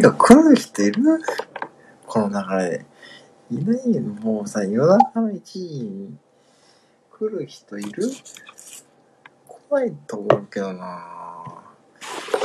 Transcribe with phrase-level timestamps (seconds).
[0.00, 1.02] てか、来る人いる？
[2.06, 2.86] この流れで。
[3.50, 4.02] いないよ。
[4.02, 6.16] もうさ、夜中の1時に
[7.10, 8.08] 来る人いる？
[9.46, 11.62] 来ないと思うけどな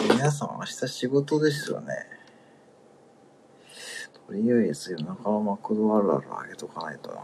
[0.02, 1.94] 皆さん明日仕事ですよね。
[4.28, 7.22] とりあえず夜中のマクドあるあるあげとかないとな。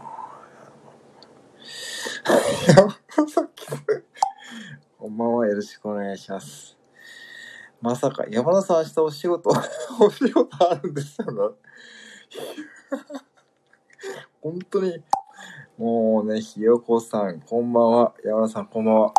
[3.28, 3.66] さっき
[4.98, 6.79] こんばんは、よろしくお願いします。
[7.82, 9.48] まさか、山田さん明日お仕事、
[10.00, 11.56] お仕事あるんですよね。
[14.42, 15.02] 本当に、
[15.78, 18.14] もうね、ひよこさん、こんばんは。
[18.22, 19.14] 山田さん、こんばんは。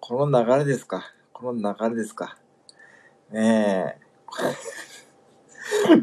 [0.00, 2.38] この流れですかこの流れですか
[3.30, 4.04] ねえ。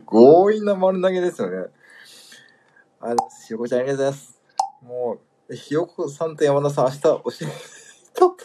[0.06, 1.72] 強引な丸投げですよね。
[3.00, 4.40] あの、ひよこちゃんありがとうございます。
[4.84, 7.46] もう、ひよこさんと山田さん、明日お仕
[8.14, 8.38] 事、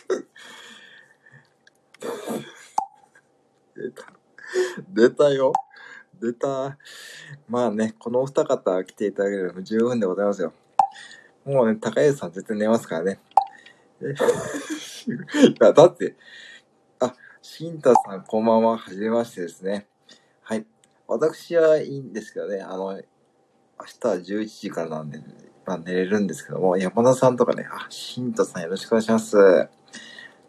[3.76, 4.04] 出た。
[4.88, 5.52] 出たよ。
[6.20, 6.78] 出た。
[7.48, 10.52] まあね、このお二方来ていただければ十分でございますよ。
[11.44, 13.20] もうね、高安さん絶対寝ますからね。
[14.02, 16.16] いや、だって、
[17.00, 18.78] あ、新太さんこんばんは。
[18.78, 19.86] はじめましてですね。
[20.42, 20.66] はい。
[21.06, 23.02] 私はいいんですけどね、あの、明
[24.00, 25.20] 日は11時からなんで、
[25.66, 29.68] まあ寝れるんですけども、山田さんとかね、あ、新太さんよろしくお願いします。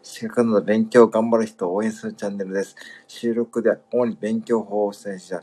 [0.08, 2.74] 資格など勉強を頑張る人を応援するチャンネルです。
[3.06, 5.40] 収録では主に勉強法をお伝えし、ラ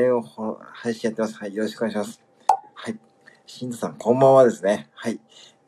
[0.00, 0.20] イブ
[0.72, 1.34] 配信やってます。
[1.36, 2.20] はい、よろしくお願いします。
[2.74, 2.98] はい。
[3.46, 4.90] 新田さん、こんばんはですね。
[4.94, 5.20] はい。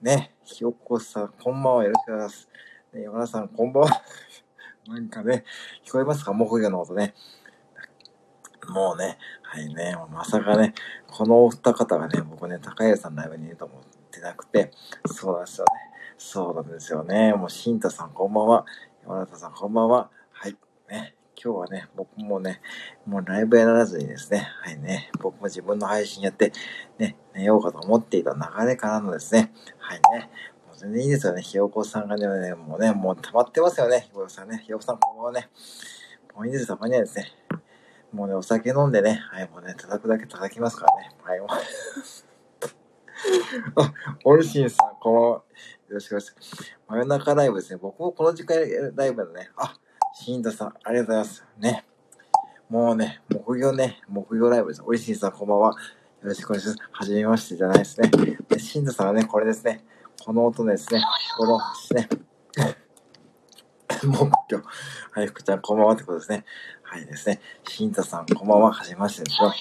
[0.03, 1.85] ね、ひよこさん、こんばんは。
[1.85, 2.48] よろしくお願いします。
[2.95, 4.03] ね、山田さん、こんばんは。
[4.89, 5.45] なんかね、
[5.87, 6.33] 聞こえますか？
[6.33, 7.15] 木魚の音ね。
[8.69, 10.75] もうね、はいね、まさかね、
[11.07, 14.73] このお二方がね、僕ね、高谷さんのライブにいると思ってなくて、
[15.07, 15.92] そうなんですよね。
[16.25, 17.35] そうなんですよね。
[17.35, 18.64] もう、新太さんこんばんは。
[19.02, 20.08] 山田さんこんばんは。
[20.30, 20.57] はい。
[20.89, 21.17] ね。
[21.36, 22.61] 今日はね、僕もね、
[23.05, 26.52] もうライブやらずにですね、はいね、僕も自分の配信やって、
[26.98, 30.30] ね、寝ようかと思っていた流れからのですね、はいね、
[30.69, 31.42] もう全然いいですよね。
[31.42, 34.07] ひよこさんがね、もうね、もう溜まってますよね。
[34.13, 34.63] ひよこさんね。
[34.64, 35.51] ひよこさんこんばんはね。
[36.36, 37.33] もういいです、たまにはですね。
[38.13, 41.11] もうね、お酒飲んでね、はい、もうね、叩くだけ叩きますからね。
[41.24, 41.48] はい、もう。
[43.83, 43.92] あ、
[44.24, 45.42] オルシンさん、こんばんは。
[45.92, 46.77] よろしくお願いします。
[46.89, 47.79] 真夜中ライブですね。
[47.80, 48.57] 僕もこの時間
[48.97, 49.75] ライブのね、あ、
[50.14, 51.45] 新田さん、ありがとうございます。
[51.58, 51.85] ね。
[52.70, 54.83] もうね、木曜ね、木曜ライブです。
[54.86, 55.69] おいしいさん、こんばんは。
[55.69, 55.77] よ
[56.23, 56.79] ろしくお願いします。
[56.92, 58.11] はじめましてじゃないですね。
[58.48, 59.85] で新田さんはね、これですね。
[60.25, 61.03] この音ですね。
[61.36, 62.09] このですね。
[64.03, 64.63] 木曜。
[65.11, 66.47] はい、福ちゃん、こんばんはってことですね。
[66.83, 67.39] はいですね。
[67.64, 68.73] 新田さん、こんばんは。
[68.73, 69.53] はじめましてですよ。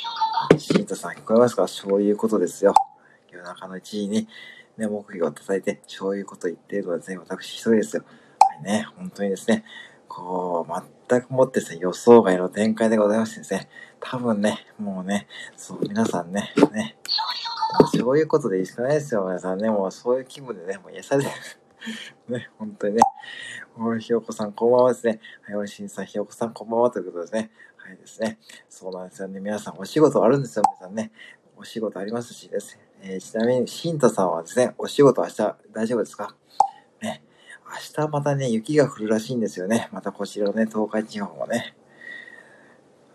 [0.58, 1.68] 新田さん、聞こえますか？
[1.68, 2.74] そういうことですよ。
[3.32, 4.30] 夜中の1時に、
[4.78, 8.04] ね、木魚を叩いて、そういうこと言っているのはですね、私一人ですよ。
[8.40, 9.64] はいね、本当にですね、
[10.08, 16.98] こう、全くもってですね、予想外の展開でございましてですね、多分ね、もうね、そう、皆さんね、ね、
[17.98, 21.36] そういうことでいいしかないですよ、皆さんね、もうそういう気分でね、もう癒されてる。
[22.38, 23.02] ね、本当にね。
[23.78, 25.20] おい、ひよこさん、こんばんはですね。
[25.44, 27.52] はい、おいしんさん、ひよこさん、こんばんはということですね。
[27.78, 28.38] はいですね。
[28.70, 29.40] そうなんですよね。
[29.40, 31.12] 皆さん、お仕事あるんですよ、皆さんね。
[31.58, 32.91] お仕事ありますしですね。
[33.04, 36.36] えー、ちなみに、シンタさんはですね、お仕事明日大丈夫ですか？
[37.02, 37.24] ね。
[37.98, 39.90] 明日またね、雪が降るらしいんですよね。
[39.92, 41.76] またこちらのね、東海地方もね。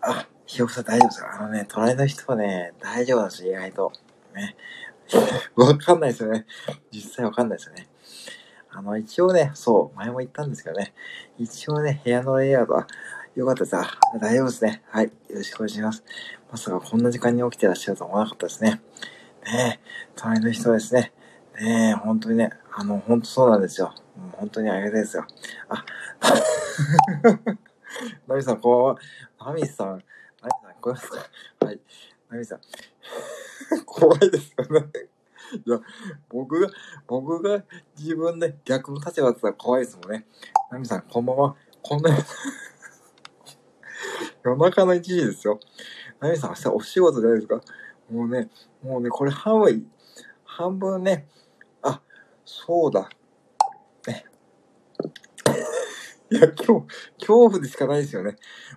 [0.01, 1.37] あ、ひよこさん大丈夫ですか？
[1.39, 3.91] あのね、隣の人はね、大丈夫なんですよ、意外と。
[4.35, 4.55] ね。
[5.55, 6.45] わかんないですよね。
[6.91, 7.87] 実際わかんないですよね。
[8.69, 10.93] あの、一応ね、そう、前も言ったんですけどね、
[11.37, 12.87] 一応ね、部屋のレイアウトは、
[13.35, 13.77] よかったです。
[13.77, 13.87] あ、
[14.19, 14.83] 大丈夫ですね。
[14.89, 15.05] はい。
[15.05, 16.03] よろしくお願いします。
[16.51, 18.81] まさかこんな時間に起きてらっしゃると思わなかったですね。
[19.53, 21.13] ねえ、隣の人ですね。
[21.59, 23.93] ねえ、本当にね、あの、本当そうなんですよ。
[24.33, 25.25] 本当にありがたいですよ。
[25.69, 25.85] あ、
[28.27, 28.97] ナミさん、こんばんは。
[29.47, 30.01] ナミさん、ナミ
[30.61, 31.17] さん、こえますか？
[31.65, 31.79] はい。
[32.29, 32.59] ナミさん、
[33.85, 34.87] 怖いですよね。
[35.65, 35.79] いや、
[36.29, 36.69] 僕が、
[37.07, 37.63] 僕が
[37.97, 40.27] 自分で逆の立場だったら怖いですもんね。
[40.71, 41.55] ナミさん、こんばんは。
[41.81, 42.09] こんな、
[44.43, 45.59] 夜中の1時ですよ。
[46.19, 47.61] ナミさん、明日お仕事じゃないですか？
[48.11, 48.49] もうね、
[48.83, 49.91] もうね、これ半分、
[50.45, 51.27] 半分ね、
[51.81, 52.01] あ、
[52.45, 53.09] そうだ。
[54.07, 54.25] ね。
[56.31, 56.87] いや、今日、
[57.19, 58.35] 恐怖でしかないですよね。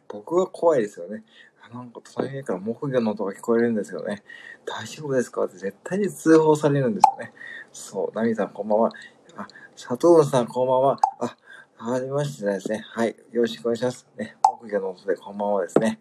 [0.09, 1.25] 僕は怖いですよね。
[1.73, 4.25] なんか隣から木魚の音が聞こえるんですよね。
[4.67, 5.45] 大丈夫ですか？
[5.45, 7.33] って絶対に通報されるんですよね。
[7.73, 8.91] そう、ナミさんこんばんは。
[9.37, 9.47] あ、
[9.77, 10.99] 佐藤さんこんばんは。
[11.21, 11.37] あ、
[11.77, 12.85] はじめましてですね。
[12.89, 14.09] はい、よろしくお願いします。
[14.17, 16.01] ね、木魚の音でこんばんはですね。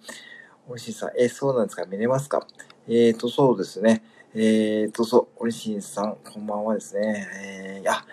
[0.68, 1.86] おいしいさん、え、そうなんですか？
[1.86, 2.48] 見れますか？
[2.92, 4.02] えーと、そうですね。
[4.34, 7.28] えーと、そう、おいしいさん、こんばんはですね。
[7.40, 8.04] えー、あ、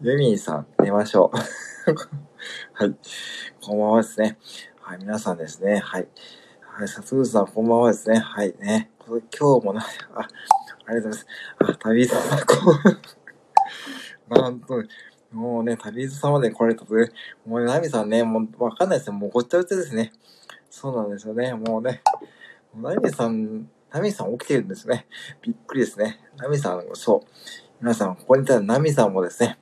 [0.00, 1.36] ユミーさん、寝ましょう。
[2.72, 2.94] はい、
[3.60, 4.38] こんばんはですね。
[4.80, 5.80] はい、皆さんですね。
[5.80, 6.06] はい。
[6.60, 8.20] はい、さつぶさん、こんばんはですね。
[8.20, 8.92] はいね。
[9.08, 9.20] 今
[9.60, 9.80] 日もな、
[10.14, 10.20] あ、
[10.86, 11.26] ありがとうございます。
[11.58, 12.54] あ、旅人さん、こ
[14.30, 14.84] う、なんと、
[15.32, 17.10] もうね、旅人さまで来られたとね、
[17.44, 19.14] もうね、ナミさんね、もうわかんないですよ。
[19.14, 20.12] もうごっちゃごちゃですね。
[20.70, 21.52] そうなんですよね。
[21.54, 22.02] もうね、
[22.74, 25.06] ナミさん、ナミさん起きてるんですね。
[25.42, 26.20] びっくりですね。
[26.36, 27.28] ナミさん、そう。
[27.80, 29.58] 皆さん、ここにいたらナミさんもですね、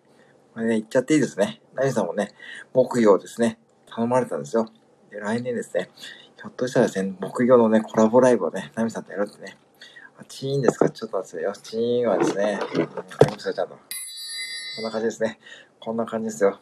[0.54, 1.60] これね、言っちゃっていいですね。
[1.74, 2.32] ナミさんもね、
[2.72, 4.70] 木曜ですね、頼まれたんですよ。
[5.10, 5.90] で、来年ですね、
[6.36, 9.58] ひょっとしたらですね、木曜のね、コラボライブをね、ナミさんとやるってね。
[10.16, 10.88] あ、チーンですか？
[10.88, 11.52] ちょっと待ってよ。
[11.60, 12.88] チーンはですね、うん、あり
[13.32, 13.74] ました、ちゃんと。
[13.74, 15.40] こんな感じですね。
[15.80, 16.60] こんな感じですよ。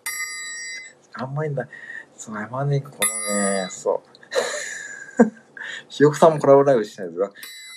[1.12, 1.69] あんまりな、
[2.17, 4.18] そう、あんまりこのね、そう。
[5.88, 7.32] ひよこさんもコラボライブしたいですよ。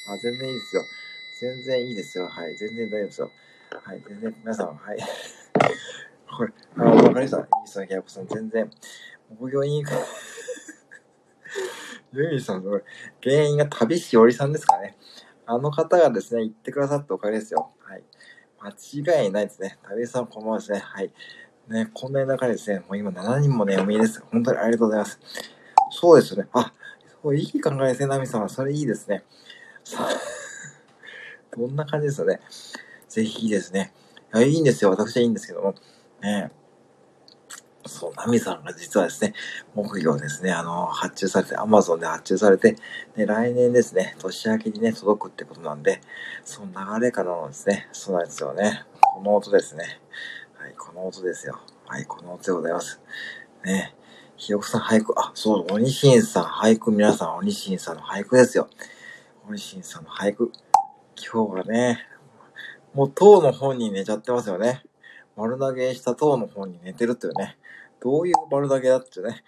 [0.09, 0.83] あ、全然いいですよ。
[1.39, 2.27] 全然いいですよ。
[2.27, 2.57] はい。
[2.57, 3.31] 全然大丈夫ですよ。
[3.83, 4.03] はい。
[4.07, 4.97] 全然、皆さん、はい。
[6.37, 7.37] これ、あ、わかりました。
[7.37, 8.27] いいですよ、ひよこさん。
[8.27, 8.69] 全然、
[9.39, 9.85] 木曜に、
[12.13, 12.81] ユミさんの
[13.23, 14.97] 原因が旅しおりさんですかね。
[15.45, 17.71] あの方がですね、言ってくださったおかげですよ。
[17.79, 18.03] はい。
[18.59, 18.71] 間
[19.23, 19.79] 違いないですね。
[19.83, 20.79] 旅さんこんばんはですね。
[20.79, 21.13] はい。
[21.69, 24.21] ね、こんな中でですね、もう今7人もね、お見えです。
[24.31, 25.19] 本当にありがとうございます。
[25.89, 26.49] そうですよね。
[26.53, 26.73] あ、
[27.21, 28.49] そういい考えですね、ナミさんは。
[28.49, 29.23] それいいですね。
[29.83, 32.39] さあ、どんな感じですよね。
[33.07, 33.93] ぜひいいですね。
[34.33, 34.89] いや、いいんですよ。
[34.89, 35.75] 私はいいんですけども。
[36.21, 36.51] ね
[37.85, 39.33] そう、ナミさんが実はですね、
[39.73, 42.77] 木魚ですね、あの、発注されて、アマゾンで発注されて、
[43.15, 46.01] で、来年ですね、年明けにね、届くってことなんで、
[46.43, 46.67] その
[46.99, 48.85] 流れからのですね、そうなんですよね。
[48.99, 49.99] この音ですね。
[50.55, 51.59] はい、この音ですよ。
[51.87, 53.01] はい、この音でございます。
[53.63, 53.95] ね。
[54.41, 58.67] ひよこさん俳句、あ、そう、鬼神さん俳句、皆さん鬼神さんの俳句ですよ。
[59.47, 60.51] 鬼神さんの俳句。
[61.15, 61.99] 今日はね、
[62.95, 64.81] もう塔の本に寝ちゃってますよね。
[65.37, 67.59] 丸投げした塔の本に寝てるっていうね。
[68.01, 69.43] どういう丸投げだってね。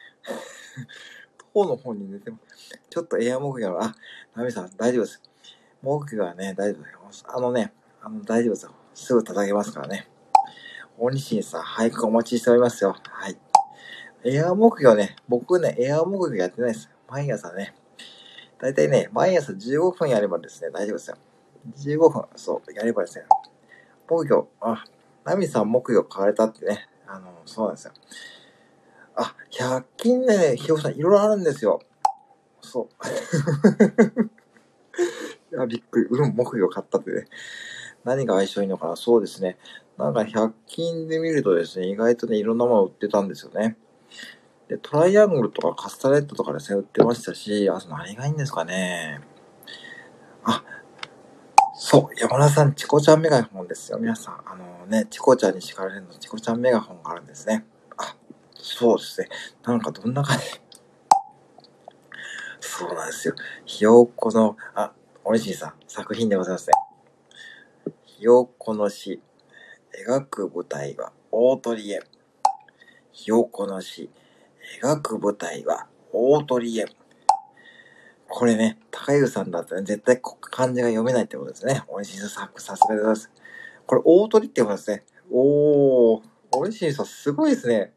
[1.56, 2.80] 塔の本に寝てます。
[2.88, 3.96] ちょっとエア木魚は、あ、
[4.36, 5.24] ナミさん大丈夫です。
[5.82, 7.26] 木魚はね、大丈夫です。
[7.28, 8.72] あのね、あの、大丈夫ですよ。
[8.94, 10.08] すぐ叩けますからね。
[11.00, 12.96] 大西さん、俳句お待ちしておりますよ。
[13.10, 13.53] はい。
[14.26, 16.90] エア木魚ね、僕ね、エア木魚やってないです。
[17.10, 17.76] 毎朝ね。
[18.58, 21.18] だいたいね、毎朝15分やればですね、大丈夫ですよ。
[21.76, 23.26] 15分、そう、やればですね。
[24.08, 24.86] 木魚、あ、
[25.26, 26.88] ナミさん木魚買われたってね。
[27.06, 27.94] あの、そうなんですよ。
[29.16, 31.82] あ、100均ね、ひよさんいろいろあるんですよ。
[32.62, 32.88] そう。
[35.54, 36.06] いや、びっくり。
[36.10, 37.26] うん、木魚買ったってね。
[38.06, 39.58] 何が相性いいのかなそうですね。
[39.98, 43.76] なんか100均で見るとですね、意外とね、いろんなもの売ってたんですよね。
[44.74, 49.22] で、トライアングルとかカスタレットとかですね、売ってましたし、あと何がいいんですかね。
[50.44, 50.64] あ、
[51.76, 54.00] そう、山田さん、チコちゃんメガホンですよ。
[54.00, 57.68] 皆さん、あのね、チコちゃんに叱られるのチコちゃんメガホンがあるんですね。
[57.98, 58.16] あ、
[58.56, 59.30] そうですね。
[59.64, 60.44] なんかどんな感じ？
[62.60, 63.36] そうなんですよ。
[63.66, 64.92] ひよこの、あ、
[65.24, 66.74] おいしいさん、作品でございますね。
[68.06, 69.22] ひよこの詩、
[70.08, 72.00] 描く舞台は大鳥へ。
[73.12, 74.10] ひよこの詩、
[74.82, 76.86] 描く舞台は大鳥へ。
[78.28, 81.84] これね、高湯さんだったら、絶対漢字が読めないってことですね。
[81.88, 83.30] おいしいさ、さすがでございます。
[83.86, 85.04] これ、大鳥ってことですね。
[85.32, 86.22] おー、
[86.52, 87.94] おいしいさ、すごいですね。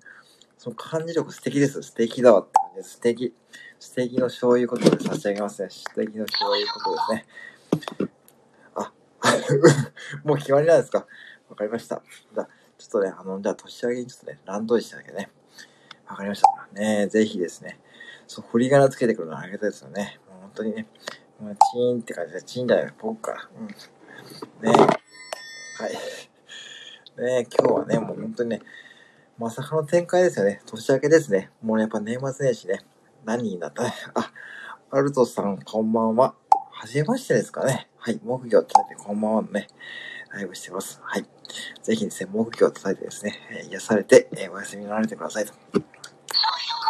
[0.58, 1.82] その漢字力素敵です。
[1.82, 2.90] 素敵だわって感じです。
[2.94, 3.34] 素敵。
[3.78, 5.68] 素敵のそういうことで差し上げますね。
[5.70, 7.26] 素敵のそういうことですね。
[8.74, 8.92] あ、
[10.24, 11.06] もう決まりなんですか？
[11.48, 12.02] わかりました。
[12.34, 12.48] じゃあ、
[12.78, 15.30] ちょっとね、あの、じゃあ年明けにちょっとね、乱闘しただけね。
[16.08, 16.80] わかりました。
[16.80, 17.78] ねぜひですね。
[18.26, 20.18] そう、振り仮名つけてくるのはありがたいですよね。
[20.28, 20.86] もう本当にね、
[21.40, 23.48] もうチーンって感じで、チーンじゃない、僕から。
[23.60, 23.66] うん。
[23.66, 25.92] ねはい。
[27.22, 28.62] ね今日はね、もう本当にね、
[29.38, 30.62] まさかの展開ですよね。
[30.66, 31.50] 年明けですね。
[31.62, 32.80] もうやっぱ年末年始ね。
[33.24, 33.92] 何になったね。
[34.14, 34.32] あ、
[34.90, 36.34] アルトさん、こんばんは。
[36.70, 37.88] はじめましてですかね。
[37.96, 38.20] はい。
[38.24, 39.66] 木魚を叩いて、こんばんはのね、
[40.30, 41.00] ライブしてます。
[41.02, 41.26] はい。
[41.82, 45.52] ぜひですね、木魚を叩いてですね、癒されて、お休みになられてくださいと。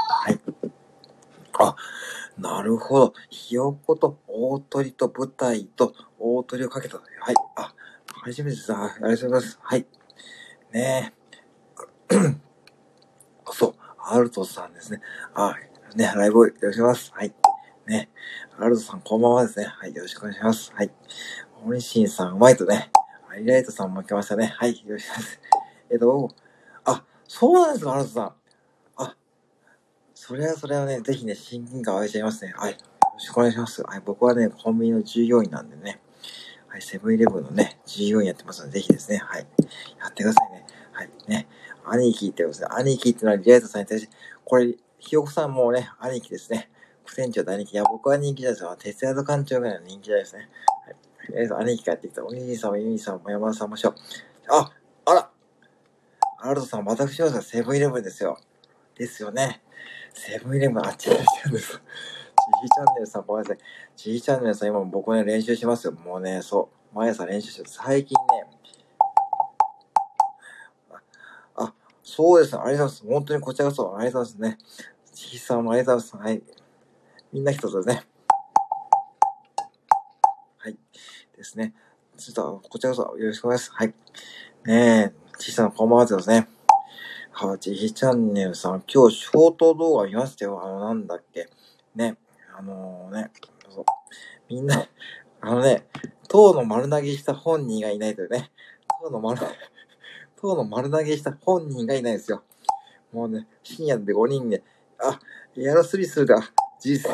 [0.09, 0.41] はい。
[1.59, 1.77] あ、
[2.39, 3.15] なるほど。
[3.31, 6.99] ひよこと大鳥と舞台と大鳥をかけた。
[6.99, 7.35] はい。
[7.57, 7.75] あ、
[8.23, 8.73] 初めてです。
[8.73, 9.59] あありがとうございます。
[9.63, 9.87] はい。
[10.73, 11.13] ね
[12.11, 12.17] え。
[13.53, 13.75] そう。
[13.99, 15.01] アルトさんですね。
[15.35, 15.57] あ、
[15.95, 17.13] ね、ライブよろしくお願いします。
[17.15, 17.35] はい。
[17.87, 18.11] ね。
[18.59, 19.65] アルトさんこんばんはですね。
[19.65, 19.95] はい。
[19.95, 20.73] よろしくお願いします。
[20.75, 20.91] はい。
[21.65, 22.91] オリシンさんうまいとね。
[23.29, 24.55] アイライトさんも来ましたね。
[24.57, 24.73] はい。
[24.87, 25.41] よろしくお願いします。
[25.91, 26.31] えっと、
[26.85, 28.35] あ、そうなんですか、アルトさん。
[30.27, 32.53] それはそれはね、ぜひね、親近感湧いちゃいますね。
[32.57, 32.73] はい。
[32.73, 32.79] よ
[33.15, 33.81] ろしくお願いします。
[33.85, 34.03] はい。
[34.05, 36.01] 僕はね、コンビニの従業員なんでね。
[36.67, 36.83] はい。
[36.83, 39.19] セブンイレブンのね、従業員やってますので、ぜひですね。
[39.19, 39.47] はい。
[40.01, 40.67] やってくださいね。
[40.91, 41.11] はい。
[41.29, 41.47] ね。
[41.85, 42.69] 兄貴ってことですね。
[42.73, 44.13] 兄貴ってのはリライトさんに対して、
[44.45, 46.71] これ、ひよこさんもね、兄貴ですね。
[47.05, 47.75] 副店長大人気。
[47.75, 48.77] いや、僕は人気じゃないですよ。
[48.77, 50.49] 徹夜と館長ぐらいの人気じゃないですね。
[50.87, 50.97] はい。
[51.25, 52.25] とりあえー、兄貴帰ってきた。
[52.25, 53.95] お兄さんもユミさんも山田さんもしょ。
[54.49, 54.73] あ、
[55.05, 55.31] あら
[56.41, 58.41] アルトさん、私はセブンイレブンですよ。
[58.97, 59.63] ですよね。
[60.17, 61.73] セブンイレブン、あっちでしてるんです。
[61.73, 63.59] G チャンネルさん、ごめんなさい。
[63.97, 65.93] G チャンネルさん、今僕ね、練習しますよ。
[65.93, 66.97] もうね、そう。
[66.97, 67.69] 毎朝練習してる。
[67.69, 68.47] 最近ね、
[71.57, 72.63] あ、そうですね。
[72.65, 73.07] ありがとうございます。
[73.07, 74.59] 本当にこちらこそ、ありがとうございますね。
[75.13, 76.25] G さんもありがとうございます。
[76.25, 76.43] はい。
[77.33, 78.03] みんな一つですね。
[80.57, 80.79] はい。
[81.37, 81.75] ですね。
[82.17, 83.77] ちょっと、こちらこそよろしくお願いします。
[83.77, 83.95] はい。
[84.65, 86.49] ねえ、G さんこんばんはですね。
[87.39, 90.59] はちひチャンネルさん、今日ショート動画見ましたよ。
[90.65, 91.47] あの、なんだっけ。
[91.95, 92.17] ね。
[92.59, 93.31] あのー、ね。
[94.49, 94.89] みんな、
[95.43, 95.87] あのね、
[96.29, 98.51] 塔の丸投げした本人がいないというね。
[99.03, 99.43] 塔の丸、
[100.41, 102.43] 塔の丸投げした本人がいないですよ。
[103.13, 104.63] もうね、深夜で5人で、
[104.99, 105.21] あ、
[105.59, 106.41] エアロスリするか。
[106.81, 107.13] じいさん。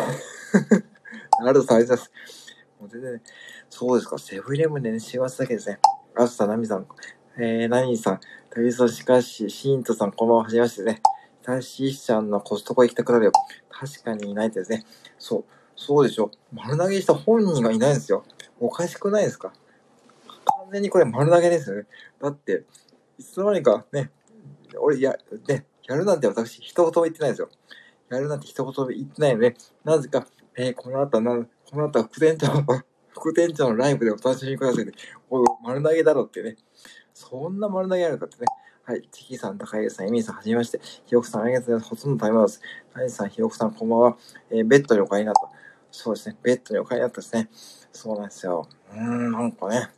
[1.45, 2.11] なるさ、ありがとうございます。
[2.79, 3.23] もう全然ね、
[3.69, 4.17] そうですか。
[4.19, 5.81] セブンイレブンでね、幸せだけですね。
[6.15, 6.87] あすさ、なみさん、
[7.39, 8.21] えー、なにさん、
[8.55, 9.03] 旅そし。
[9.03, 10.77] かし、シーントさん、こんばんは、はじめまし。
[10.77, 11.01] てね。
[11.43, 13.33] タシーちゃんのコストコ行きたくなるよ。
[13.71, 14.85] 確かにいないですね。
[15.19, 15.45] そう、
[15.75, 16.21] そうでし。
[16.21, 16.31] ょ。
[16.53, 17.07] 丸投げし。
[17.07, 18.25] た本人がいないんですよ。
[18.61, 18.95] おかし。
[18.97, 19.55] くないですか
[20.45, 21.87] 完全にこれ丸投げですよね。
[22.21, 22.65] だって、
[23.17, 24.11] いつの間にかね、
[24.79, 25.17] 俺、や、
[25.49, 27.49] ね、やるなんて私、一言も言ってないですよ。
[28.11, 31.39] やるなんて一言も言ってないので、なぜか、えー、この後な、
[31.71, 34.45] この後は副店長の、副店長のライブでお楽し。
[34.45, 34.93] みくださいね。
[35.31, 36.59] お丸投げだろってね。
[37.23, 38.47] そんな丸投げあるかってね。
[38.85, 39.09] はい。
[39.13, 40.81] チキさん、高井さん、エミさん、はじめまして。
[41.07, 42.03] ひよこさん、ありがとうございます。
[42.03, 42.61] ほとんど食べます。
[42.93, 44.17] タイさん、ひよこさん、こんばんは。
[44.51, 45.49] えー、ベッドにお帰りになった。
[45.93, 46.37] そうですね。
[46.43, 47.49] ベッドにお帰りになったですね。
[47.93, 48.69] そうなんですよ。
[48.91, 49.89] うーん、なんかね。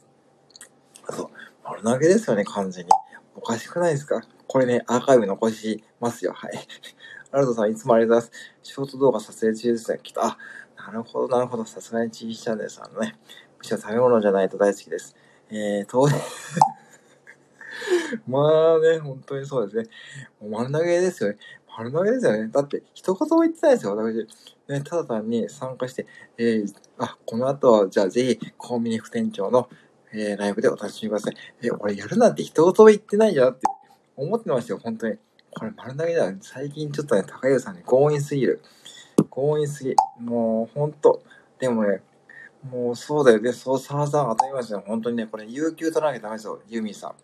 [1.11, 1.31] そう。
[1.65, 2.91] 丸投げですよね、完全に。
[3.35, 4.23] おかしくないですか？
[4.47, 6.33] これね、アーカイブ残しますよ。
[6.35, 6.53] はい。
[7.33, 8.71] アルトさん、いつもありがとうございます。
[8.71, 9.99] ショート動画撮影中ですね。
[10.03, 10.37] きっと、あ、
[10.77, 11.65] なるほど、なるほど。
[11.65, 13.17] さすがにチーチャンネルさんのね。
[13.59, 15.17] むしろ食べ物じゃないと大好きです。
[15.49, 16.21] えー、当然
[18.27, 20.49] まあね、本当にそうですね。
[20.49, 21.39] 丸投げですよね。
[21.77, 22.49] 丸投げですよね。
[22.49, 24.29] だって、一言も言ってないですよ、私。
[24.69, 26.07] ね、ただ単に参加して、
[26.39, 29.69] えー、あ、この後は、じゃあぜひ、コンビニ副店長の、
[30.13, 31.37] えー、ライブでお楽しみください。
[31.63, 33.67] えー、俺やるなんて一言も言ってないじゃんって
[34.17, 35.17] 思ってましたよ、本当に。
[35.57, 36.39] これ丸投げだよ、ね。
[36.41, 38.61] 最近ちょっとね、高優さんに強引すぎる。
[39.31, 39.95] 強引すぎ。
[40.21, 41.23] もう、ほんと。
[41.59, 42.03] でもね、
[42.71, 43.53] もうそうだよね。
[43.53, 44.83] そう、さあさあ当たり前ですよ。
[44.87, 46.61] 本当にね、これ、有給取らなきゃダメですよ。
[46.69, 47.15] ユーミンさん。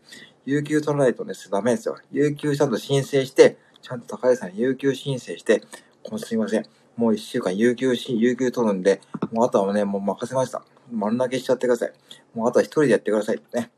[0.47, 1.97] 有給取らないとね、ダメですよ。
[2.11, 5.63] 有給ちゃんと申請して、ちゃんと高橋さんに有給申請して、
[6.11, 6.67] もうすいません。
[6.97, 9.01] もう一週間有給し、有給取るんで、
[9.33, 10.63] もうあとはね、もう任せました。
[10.91, 11.93] 丸投げしちゃってください。
[12.35, 13.43] もうあとは一人でやってください。
[13.55, 13.71] ね。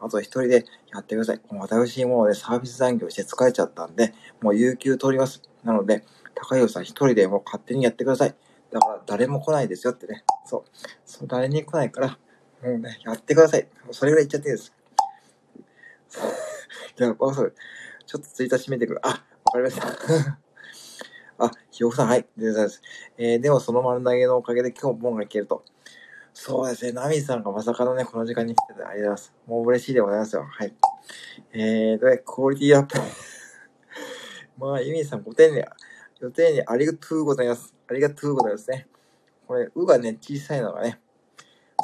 [0.00, 1.40] あとは一人でやってください。
[1.50, 5.42] もう私もうね、サービス残業して疲れちゃったんで、もう有給取ります。
[5.64, 6.04] なので、
[6.34, 8.34] 高橋さん一人でもう勝手にやってください。
[8.72, 10.24] だから誰も来ないですよってね。
[10.44, 10.70] そう。
[11.04, 12.18] そう誰に来ないから、
[12.62, 13.68] もうね、やってください。
[13.90, 14.72] それぐらい言っちゃっていいです。
[16.96, 17.44] じゃあ、ちょっ
[18.06, 19.00] とツイッター閉めてくる。
[19.02, 19.14] あ、わ
[19.52, 19.88] かりました。
[21.38, 22.26] あ、ひよこさん、はい。
[22.36, 22.82] でございます。
[23.16, 25.64] えー、でもその丸投げのおかげで今日もンがいけると。
[26.34, 26.92] そうですね。
[26.92, 29.34] ナミさんがまさかのね、この時間に来ててありがとうございます。
[29.46, 30.44] もう嬉しいでございますよ。
[30.44, 30.74] はい。
[31.52, 32.98] えー、で、クオリティアップ。
[34.58, 35.66] まあ、ユミさん、ご丁寧、
[36.20, 37.74] ご丁寧ありがとうございます。
[37.88, 38.88] ありがとうございますね。
[39.46, 41.00] これ、うがね、小さいのがね、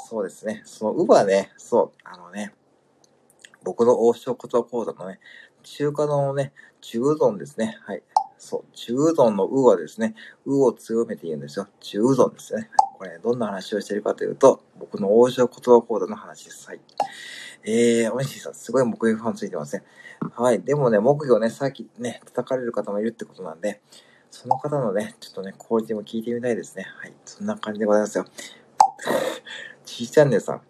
[0.08, 0.62] そうですね。
[0.64, 2.54] そのうはね、そう、あのね、
[3.68, 5.20] 僕の王将言葉講座のね、
[5.62, 7.76] 中華のね、中うどんですね。
[7.84, 8.02] はい。
[8.38, 10.14] そう、中うどんのうはですね、
[10.46, 11.68] うを強めて言うんですよ。
[11.78, 12.70] 中うどんですね。
[12.96, 16.66] これ、ね、どんな話をしてるかというと、僕の王将言葉講座の話です。
[16.66, 16.80] はい。
[17.62, 19.82] えー、おいしいさん、すごい目標ファンついてますね。
[20.34, 20.62] はい。
[20.62, 23.82] でもね、目標ね、さっきね、叩かれる方もいるってことなんで、
[24.30, 26.86] その方のね、ちょっとね、クオリティも聞いてみたいですね。
[27.02, 27.12] はい。
[27.26, 28.24] そんな感じでございますよ。
[29.84, 30.62] ちーチャンネルさん、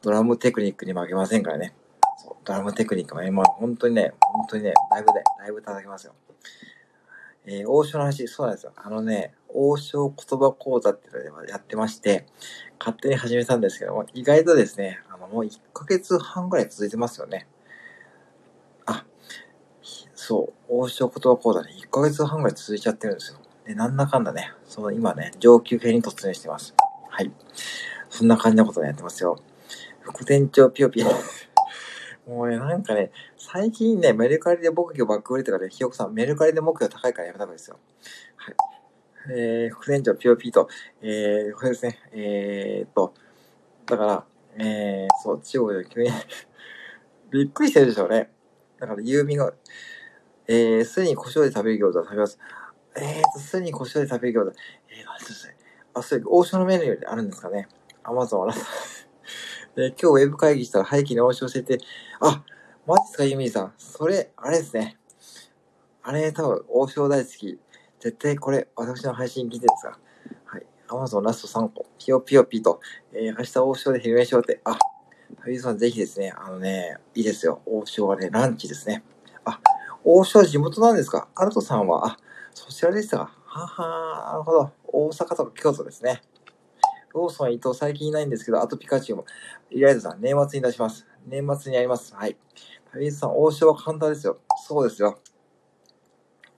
[0.00, 1.74] ドラムテクニックに負けませんからね。
[2.46, 6.14] ドラムテクニックも今、本当にね、本当にね、ライブで、ライブ叩きますよ。
[7.44, 8.72] えー、王将の話、そうなんですよ。
[8.76, 12.24] あのね、王将言葉講座っていうのでやってまして、
[12.78, 17.48] 勝手に始めたんですけども、意外とですね、あの、もう1ヶ月半ぐらい続いてますよね。
[18.86, 19.04] あ
[20.14, 23.40] そう、王将言葉講座ね、1ヶ月半ぐらい続いちゃってるんですよ。
[23.66, 26.74] で、なんだかんだね、その今ね、上級編に突入してます。
[27.08, 27.32] はい。
[28.08, 29.36] そんな感じのことでやってますよ。
[30.00, 31.08] 副店長ぴよぴよ。
[32.26, 37.78] もうね、なんかね、最近ね、メルカリで僕今バック売りとかで、ひよこさん、メルカリで目標高いからやめた方がいいですよ。
[38.36, 38.54] はい。
[39.30, 40.68] えー、副店長ぴよぴと、
[41.02, 43.14] えー、これですね、えーと、
[43.86, 44.24] だから、
[44.58, 46.10] えー、そう、中国で急に
[47.30, 48.32] びっくりしてるでしょうね。
[48.80, 49.52] だから、郵便が、
[50.48, 52.38] えー、すに胡椒で食べる餃子食べます。
[52.96, 54.52] えーと、すに胡椒で食べる餃子。
[54.90, 55.56] えー、何ですね。
[55.94, 57.68] あ、それ、王将のメニューであるんですかね。
[58.02, 58.54] アマゾンあら、
[59.76, 61.78] で、今日ウェブ会議したら廃棄に王将教えて、
[62.20, 62.42] あ、
[62.86, 63.74] マジっすか、ユミさん。
[63.76, 64.96] それ、あれですね。
[66.02, 67.60] あれ、多分、王将大好き。
[68.00, 69.98] 絶対これ、私の配信聞いてるんですか
[70.46, 70.66] はい。
[70.88, 71.84] アマゾンラスト3個。
[71.98, 72.80] ピヨピヨピと。
[73.12, 74.62] えー、明日王将で昼飯しようって。
[74.64, 74.78] あ、
[75.44, 77.60] 旅さんぜひですね、あのね、いいですよ。
[77.66, 79.04] 王将はね、ランチですね。
[79.44, 79.60] あ、
[80.04, 82.18] 王将地元なんですかアルトさんは、あ、
[82.54, 84.70] そちらでしたかははなるほど。
[84.86, 86.22] 大阪とか京都ですね。
[87.16, 89.24] ローソン伊藤最近いないんですけど、あとピカチュウも。
[89.70, 91.06] イライザさん、年末に出します。
[91.26, 92.14] 年末にやります。
[92.14, 92.36] はい。
[92.92, 94.38] 旅さん、王将はカウンターですよ。
[94.66, 95.18] そうですよ。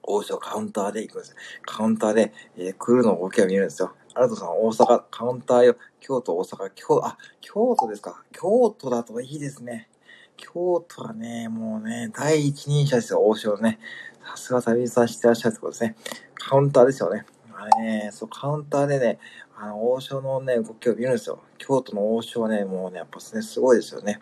[0.03, 1.37] 王将カウンターで行くんです。
[1.63, 3.95] カウンターで、えー、来るの動きを見るんですよ。
[4.15, 5.77] アルトさん、大阪、カウンターよ。
[6.01, 8.25] 京都、大阪、京、あ、京都ですか。
[8.33, 9.89] 京都だといいですね。
[10.37, 13.79] 京都はね、もうね、第一人者ですよ、王将ね。
[14.25, 15.95] さすが旅人さんしてらっしゃるってことですね。
[16.35, 17.25] カウンターですよね。
[17.55, 19.19] あれね、そう、カウンターでね、
[19.61, 21.43] あの、王将のね、動きを見るんですよ。
[21.59, 24.21] 京都の王将はね、もうね、やっぱね、すごいですよね。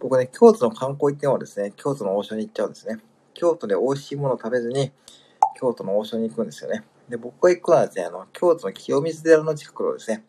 [0.00, 2.98] 僕ね、京都の観光行ってもですね、京都の王将に行っちゃうんですね。
[3.34, 4.92] 京都で美味しいものを食べずに、
[5.60, 6.84] 京都の王将に行くんですよね。
[7.06, 10.24] で、僕が行くのはですね、あの、京都の清水寺の近くのですね、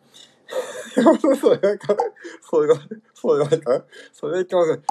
[1.40, 1.96] それはか、
[2.42, 2.80] それは、
[3.14, 4.82] それはか、それはか、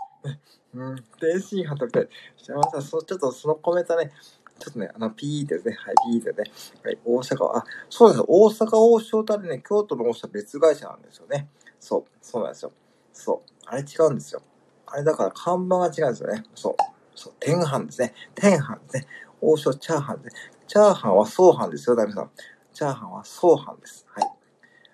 [0.74, 2.10] うん、天津飯食べたい。
[2.44, 4.12] じゃあ、さ、そちょっとそのコメントね、
[4.60, 6.50] ちょっとね、あの、ピーってですね、はい、ピーってね、
[6.84, 11.48] はい、大阪は、あ、そうです大阪王将とあれね、京都の王将は別会社なんですよね。
[11.80, 12.72] そう、そうなんですよ。
[13.14, 14.42] そう、あれ違うんですよ。
[14.86, 16.44] あれだから看板が違うんですよね。
[16.56, 16.76] そう、
[17.16, 18.14] そう、天飯ですね。
[18.36, 19.08] 天飯ですね。
[19.42, 20.42] 王将チャーハンですね。
[20.68, 22.32] チャーハンは総飯ですよ、ダメさん。
[22.74, 24.06] チャーハンは総飯です。
[24.10, 24.30] はい。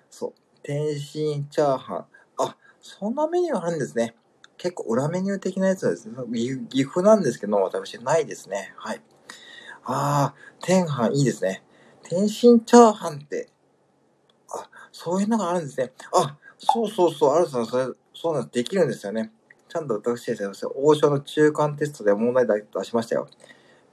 [0.09, 0.33] そう。
[0.61, 2.05] 天津チャーハン。
[2.37, 4.15] あ、そんなメニューあるんですね。
[4.57, 6.15] 結構裏メニュー的なやつはですね。
[6.69, 8.73] 岐阜なんですけど、私ないですね。
[8.77, 9.01] はい。
[9.85, 11.63] ああ、天飯いいですね。
[12.03, 13.49] 天津チャーハンって、
[14.49, 15.91] あ、そういうのがあるんですね。
[16.13, 18.53] あ、そうそうそう、あるさん、それ、そうなんです。
[18.53, 19.31] できるんですよね。
[19.67, 23.27] ちゃんと私ですね、王将の中間テストで問題出しましたよ。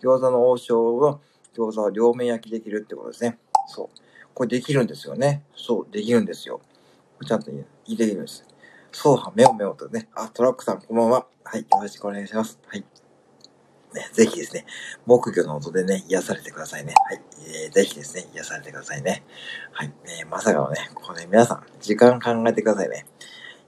[0.01, 1.21] 餃子の王将の
[1.55, 3.39] 餃子は両面焼きできるってことですね。
[3.67, 3.89] そう。
[4.35, 5.45] これできるんですよね。
[5.57, 6.61] そう、できるんですよ。
[7.27, 8.45] ちゃんと入れるんです。
[8.93, 10.09] そうは、目を目をとね。
[10.15, 11.27] あ、トラックさん、こんばんは。
[11.45, 12.59] はい、よろしくお願いします。
[12.67, 12.85] はい。
[13.95, 14.67] ね、ぜひですね、
[15.07, 16.95] 木魚の音でね、癒されてくださいね。
[17.09, 17.21] はい。
[17.65, 19.25] えー、ぜひですね、癒されてくださいね。
[19.73, 19.93] はい。
[20.05, 23.07] えー、まさかのね、これ皆さん、時間考えてくださいね。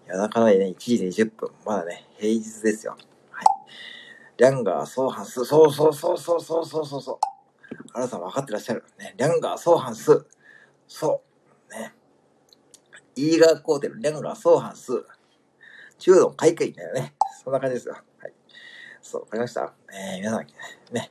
[0.07, 1.51] 夜中のね、1時20分。
[1.65, 2.97] まだね、平日ですよ。
[3.31, 3.45] はい。
[4.39, 7.19] リャンガー、ソーハンス、そうそうそうそうそうそうそうそう。
[7.95, 8.85] あなた分かってらっしゃる。
[8.99, 10.25] ね、リャンガー、ソーハンス。
[10.87, 11.23] そ
[11.71, 11.75] う。
[11.75, 11.95] ね。
[13.17, 15.05] イーガーコーテル、リャンガー、ソーハンス。
[15.99, 17.15] 中度開会だよね。
[17.43, 17.97] そんな感じですよ。
[19.03, 20.47] そう、わかりましたえー、皆さん、
[20.95, 21.11] ね。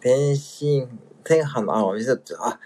[0.00, 0.88] 天津、
[1.24, 2.58] 天飯の案を見せて、あ、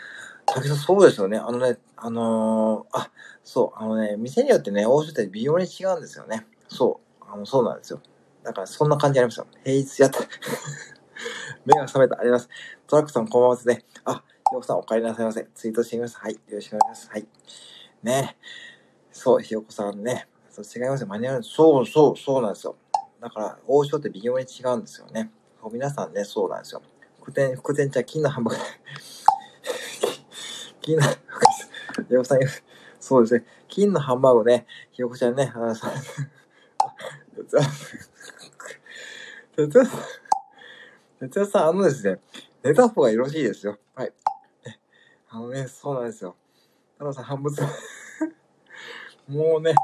[0.44, 1.38] 竹さんそうですよね。
[1.38, 3.10] あのね、あのー、あ、
[3.42, 6.46] そう、あのね、店によってね、大って微妙に違うんですよね。
[6.68, 8.00] そう、あの、そうなんですよ。
[8.42, 9.46] だから、そんな感じありました。
[9.64, 10.20] 平日やった。
[11.64, 12.20] 目が覚めた。
[12.20, 12.48] あります。
[12.86, 13.84] トラックさん、こんばんはですね。
[14.04, 15.48] あ、ひよこさん、お帰りなさいませ。
[15.54, 16.18] ツイートしてみます。
[16.18, 16.34] はい。
[16.34, 17.10] よろしくお願いします。
[17.10, 17.26] はい。
[18.02, 18.36] ね
[19.10, 20.28] そう、ひよこさんね。
[20.50, 21.06] そう違いますよ。
[21.06, 21.42] マニュアル。
[21.42, 22.76] そうそう、そうなんですよ。
[23.24, 25.30] だから、王将って微妙に違うんですよね。
[25.58, 26.82] そう皆さんね、そうなんですよ。
[27.22, 28.60] 福天、福天茶、金のハンバーグ。
[30.82, 31.08] 金の、ひ
[32.10, 32.40] よこさん、
[33.00, 33.46] そうですね。
[33.66, 35.90] 金のハンバーグね、ひよこちゃんね、あの、さ、
[39.56, 40.00] 哲也さん、
[41.20, 42.20] 哲也さん、あのですね、
[42.62, 43.78] 寝た方がよろしいですよ。
[43.94, 44.12] はい。
[45.30, 46.36] あのね、そうなんですよ。
[46.92, 47.54] 太郎さん、半分
[49.28, 49.74] もうね、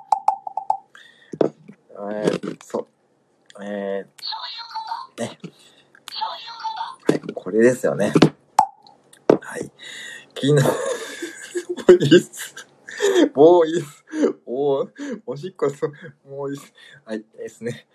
[1.41, 2.87] えー、そう。
[3.63, 5.39] えー、ね。
[7.09, 8.13] はい、これですよね。
[9.41, 9.71] はい。
[10.35, 10.61] 昨日、も
[11.89, 12.55] ういいっす。
[13.35, 14.05] もういいっす。
[14.47, 14.95] もう、
[15.27, 15.83] おしっこす、
[16.27, 16.73] もういいっす。
[17.05, 17.87] はい、ですね。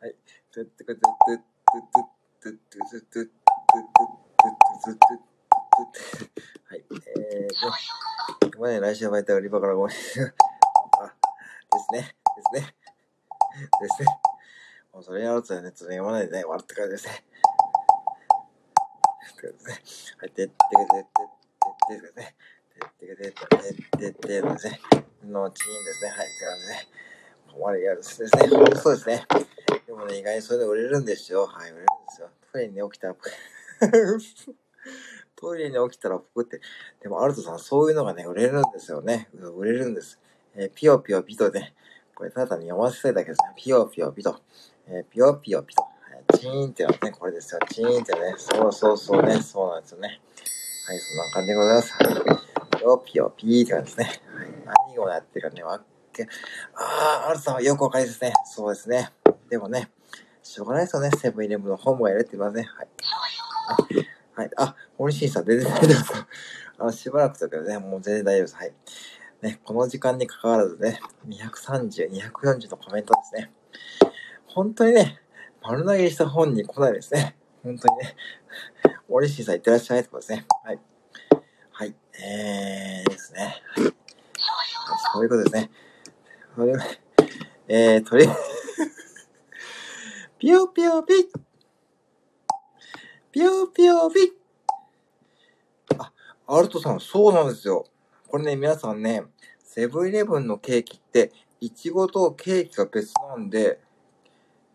[0.00, 0.08] はい。
[0.08, 0.16] はい。
[6.70, 6.84] はい、
[7.16, 9.96] えーと、今まで来週バイト売り場からごめん。
[9.96, 12.16] あ、ですね。
[12.52, 12.74] ですね。
[13.58, 14.08] ですね。
[14.92, 17.24] もうそれやるとね、ちょっと読まないでね、笑ってからですね。
[19.32, 19.80] ってことですね
[20.20, 21.28] はい、てってけてってっ
[21.88, 22.34] てってね。
[22.74, 24.80] てってけてってってってですね。
[25.24, 26.10] のチーンですね。
[26.10, 26.88] はい、って感じでね。
[27.52, 28.48] 困るやつですね。
[28.76, 29.26] そうですね。
[29.86, 31.46] でもね、意外にそれで売れるんですよ。
[31.46, 32.30] はい、売れるんですよ。
[32.52, 33.14] トイレに起きたら、
[35.36, 36.60] トイレに起きたら服って。
[37.00, 39.28] でも、アルトさん、そういうのがね、売れるんですよね。
[39.34, 40.18] 売れるんです。
[40.54, 41.74] えー、ピヨピヨピとね、
[42.18, 43.52] これただに読ませたいだけですね。
[43.54, 44.40] ピヨピヨピと。
[44.88, 45.86] えー、ピヨピヨピと。
[46.36, 47.60] チーンってのはね、これですよ。
[47.70, 48.34] チーンってね。
[48.36, 49.40] そうそうそうね。
[49.40, 50.20] そうなんですよね。
[50.88, 51.94] はい、そんな感じでございます。
[52.76, 54.20] ピヨピヨピーって感じですね。
[54.34, 54.88] はい。
[54.88, 55.80] 何をやってるかね、わ
[56.12, 56.26] け、
[56.74, 58.32] あー、アルさんはよくわかりですね。
[58.44, 59.10] そうですね。
[59.48, 59.88] でもね、
[60.42, 61.10] しょうがないですよね。
[61.16, 62.64] セブンイレブンの本部がやるって言いますね。
[62.64, 62.88] はい。
[63.94, 64.08] はい。
[64.34, 66.12] はい、あ、森進さん、全然大丈夫です。
[66.78, 68.56] あの、しばらくだけどね、もう全然大丈夫です。
[68.56, 68.72] はい。
[69.42, 73.52] ね、この時間に関わらずね、230、240のコメントですね。
[74.46, 75.20] 本当にね、
[75.62, 77.36] 丸投げした本に来ないですね。
[77.62, 78.16] 本当にね。
[79.08, 80.46] オリシンさんいってらっしゃいってことですね。
[80.64, 80.80] はい。
[81.70, 81.94] はい。
[82.20, 83.62] えーですね。
[83.76, 83.94] はい。
[85.12, 85.70] そういうことですね。
[86.56, 86.74] それ
[87.68, 88.40] えー、とりあえず、
[90.38, 91.14] ぴよぴよぴ
[93.30, 94.32] ぴよぴよぴ
[95.96, 96.12] あ、
[96.46, 97.86] アルトさん、そうなんですよ。
[98.28, 99.22] これね、皆さんね、
[99.64, 103.80] セブンイレブンのケーキって、いちごとケーキが別なんで、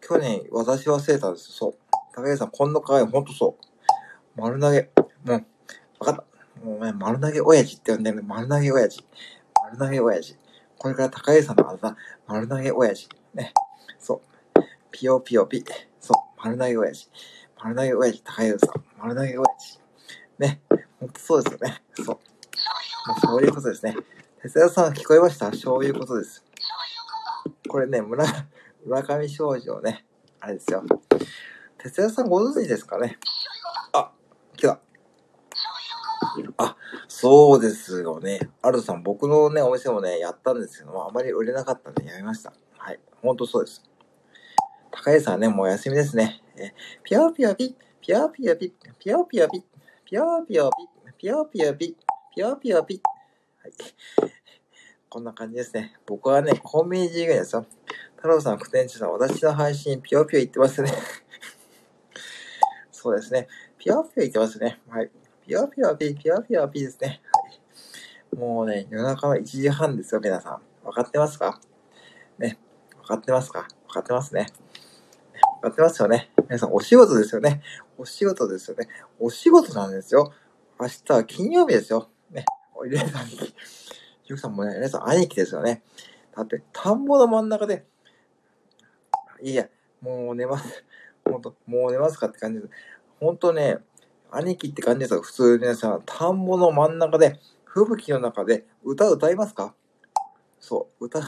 [0.02, 1.54] 去年私忘れたんですよ。
[1.54, 1.76] そう。
[2.16, 3.08] 高橋さん、こんな可愛い。
[3.08, 4.42] ほんとそう。
[4.42, 4.90] 丸投げ。
[5.24, 5.46] もう、
[6.00, 6.66] わかった。
[6.66, 9.06] もうね、丸投げ親父って呼んでる丸投げ親父。
[9.64, 10.36] 丸投げ親父。
[10.80, 13.08] これから高橋さんのあだ丸投げ親父。
[13.36, 13.54] ね。
[14.00, 14.16] そ
[14.56, 14.62] う。
[14.92, 15.64] ピヨピヨピ。
[16.00, 16.42] そう。
[16.44, 17.10] 丸投げ親父。
[17.62, 18.84] 丸投げ親父、高橋さん。
[19.00, 19.80] 丸投げ親父。
[20.40, 20.62] ね。
[21.00, 21.84] ほんとそうですよね。
[21.94, 22.33] そう。
[23.34, 23.96] そういうことですね。
[24.44, 25.52] 哲也さん聞こえました？
[25.54, 26.46] そういうことです。
[27.68, 28.24] これね、村、
[28.86, 30.06] 村上少女ね。
[30.40, 30.84] あれですよ。
[31.80, 33.18] 哲也さんご存知ですかね？
[33.92, 34.12] あ、
[34.56, 34.80] 来た。
[36.60, 38.40] あ、そうですよね。
[38.62, 42.54] アルトさん、僕のね、お店もね、やったんですけども、あまり売れなかったんでやめました。
[42.78, 43.00] はい。
[43.20, 43.82] ほんとそうです。
[44.92, 46.44] 高江さんね、もう休みですね。
[46.56, 46.72] え、
[47.04, 49.64] ぴよぴよぴ、ぴよぴよぴ、ぴよぴよぴ、
[50.06, 51.98] ぴよぴよぴ、ぴよぴよぴ、
[52.36, 53.02] ぴよぴよぴ。
[53.64, 53.74] はい。
[55.08, 55.96] こんな感じですね。
[56.06, 57.66] 僕はね、コンビニ事業ですよ。
[58.18, 60.92] 太郎さん、副店長さん、私の配信、ぴよぴよ言ってますね。
[62.92, 63.48] そうですね。
[63.78, 64.82] ぴよぴよ言ってますね。
[64.90, 65.10] はい。
[65.48, 67.22] ぴよぴよぴ、ぴよぴよぴですね。
[67.32, 67.40] は
[68.34, 68.36] い。
[68.36, 70.62] もうね、夜中の1時半ですよ、皆さん。
[70.86, 71.62] わかってますか？
[72.38, 72.60] ね。
[72.98, 73.60] わかってますか？
[73.60, 74.48] わかってますね。
[75.62, 76.34] わかってますよね。
[76.50, 77.62] 皆さん、お仕事ですよね。
[77.98, 78.90] お仕事ですよね。
[79.20, 80.34] お仕事なんですよ。
[80.78, 82.10] 明日は金曜日ですよ。
[82.30, 82.44] ね。
[82.84, 83.10] おいでさん。
[84.26, 85.82] ゆうさんもね、皆さん兄貴ですよね。
[86.36, 87.86] だって、田んぼの真ん中で、
[89.42, 89.70] いいや、
[90.02, 90.84] もう寝ます。
[91.24, 92.72] ほんと、もう寝ますかって感じです。
[93.22, 93.78] ほんとね、
[94.32, 95.22] 兄貴って感じですよ。
[95.22, 99.74] 普通皆さん、田んぼの真ん中で、吹雪の中で歌歌いますか？
[100.60, 101.22] そう、歌、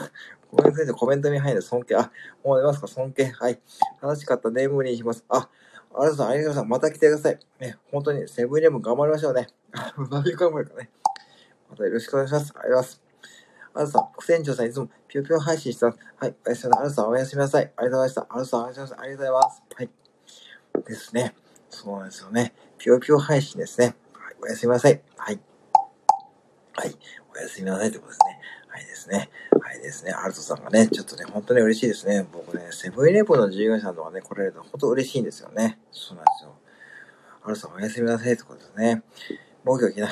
[0.52, 1.96] ごめんなさい、コメントに入る尊敬。
[1.96, 2.12] あ、
[2.44, 2.86] もう寝ますか？
[2.86, 3.24] 尊敬。
[3.28, 3.58] はい。
[4.02, 4.68] 楽しかったね。
[4.68, 5.24] 無理にします。
[5.30, 5.48] あ、あ
[5.94, 6.64] りがとうございます。
[6.64, 6.80] ま。
[6.80, 7.38] た来てください。
[7.60, 9.46] ね、本当にセブンイレブン頑張りましょうね。
[10.10, 10.90] 何 頑張るかね。
[11.76, 12.54] またよろしくお願いします。
[12.56, 13.02] ありがとうございます。
[13.74, 15.98] あずさん、副店長さんいつもぴよぴよ配信してます。
[16.16, 16.86] はい、おやすみなさい。
[16.86, 17.62] あずさんおやすみなさい。
[17.64, 18.26] ありがとうございました。
[18.30, 18.98] あずさんおやすみなさい。
[18.98, 19.62] ありがとうございます。
[19.74, 19.90] はい。
[20.86, 21.34] ですね。
[21.68, 22.54] そうなんですよね。
[22.78, 23.96] ぴよぴよ配信ですね。
[24.14, 25.02] はい、おやすみなさい。
[25.16, 25.40] はい。
[26.72, 26.98] はい、
[27.34, 28.40] おやすみなさいってことですね。
[28.68, 29.30] はいですね。
[29.60, 30.12] はいですね。
[30.12, 32.26] アルトさんがね、ちょっとね、本当に嬉しいですね。
[32.32, 35.78] 僕ね、セブンイレブンの従業員さんとかね、来られると本当嬉しいんですよね。
[35.92, 36.54] そうなんですよ。
[37.42, 39.02] アルトさんおやすみなさいってことですね。
[39.64, 40.08] 僕はきな。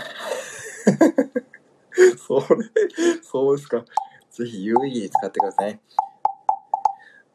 [2.18, 2.70] それ、
[3.22, 3.84] そうですか。
[4.30, 5.80] ぜひ有意義に使ってください。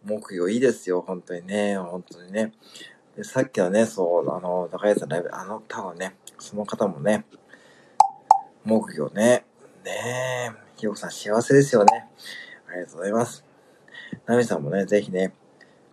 [0.03, 2.53] 木曜いいですよ、本当にね、本当にね。
[3.15, 7.25] でさっきのね、そう、あの、高安さんのライブ、あの、多分ね、その方もね、
[8.63, 9.45] 木曜ね、
[9.83, 12.07] ねえ、ひよこさん幸せですよね。
[12.67, 13.45] ありがとうございます。
[14.25, 15.33] ナミさんもね、ぜひね、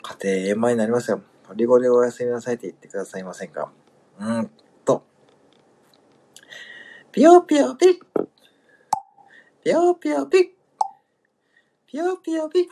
[0.02, 1.22] 家庭円満になりますよ。
[1.48, 3.70] ゴリゴリおやすみなさいって言ってくださいませんか。
[4.20, 4.50] うん
[4.84, 5.04] と。
[7.12, 8.00] ぴよぴよぴ
[9.66, 10.54] ぴよぴよぴ
[11.88, 12.68] ぴよぴよぴ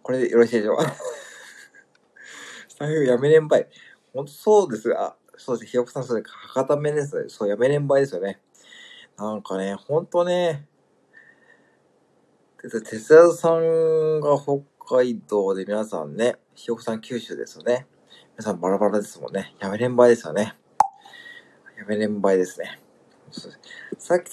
[0.00, 0.94] これでよろしいでしょうか？
[2.70, 3.68] スタイフやめれんばい。
[4.12, 4.96] ほんとそうです。
[4.96, 5.70] あ、そうです。
[5.72, 7.28] ひよこさん、それ、博多弁です。
[7.28, 8.40] そう、やめれんばいですよね。
[9.18, 10.68] なんかね、ほんとね、
[12.62, 17.88] 哲也さんが北海道で皆さんね、ひよこさん九州ですよね。
[18.38, 19.56] 皆さんバラバラですもんね。
[19.58, 20.56] やめれんばいですよね。
[21.76, 22.80] やめれんばいですね。
[23.98, 24.30] さっき、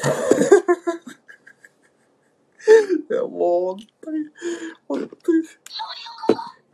[3.10, 4.26] いや、もう本当に、
[4.88, 5.44] 本当に、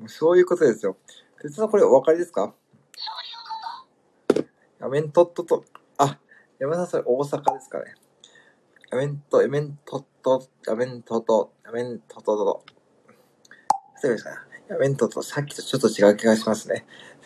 [0.07, 0.97] そういうことですよ。
[1.41, 2.53] 哲さんこれお分かりですか？
[4.79, 5.65] やめんとっとと、
[5.97, 6.19] あ、
[6.59, 7.95] 山田さんそれ大阪ですかね。
[8.91, 12.63] やめんと、やめんとっと、やめんとと、やめんとととと。
[13.95, 14.35] 失礼しまし
[14.67, 14.73] た。
[14.73, 16.85] やめんとと、さっきとちょっと違う気がしますね。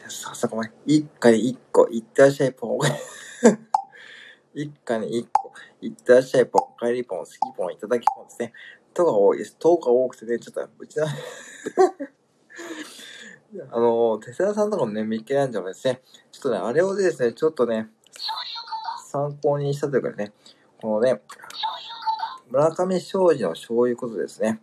[0.09, 0.71] ささごめん。
[0.85, 2.79] 一家に一個、いってらっしゃい、ポン。
[4.53, 6.62] 一家に一個、いってらっしゃい、ポン。
[6.83, 8.51] 帰りポン、好きポン、いただきポンですね。
[8.93, 9.55] とが多いです。
[9.55, 11.05] とが多くてね、ちょっと、うちの
[13.71, 16.01] あの、テスラさんとかもね、ミッケランジェロですね。
[16.31, 17.89] ちょっとね、あれをですね、ちょっとね、
[19.07, 20.33] 参考にしたというかね、
[20.81, 21.21] このね、
[22.49, 24.59] 村上庄司のそういうことですね。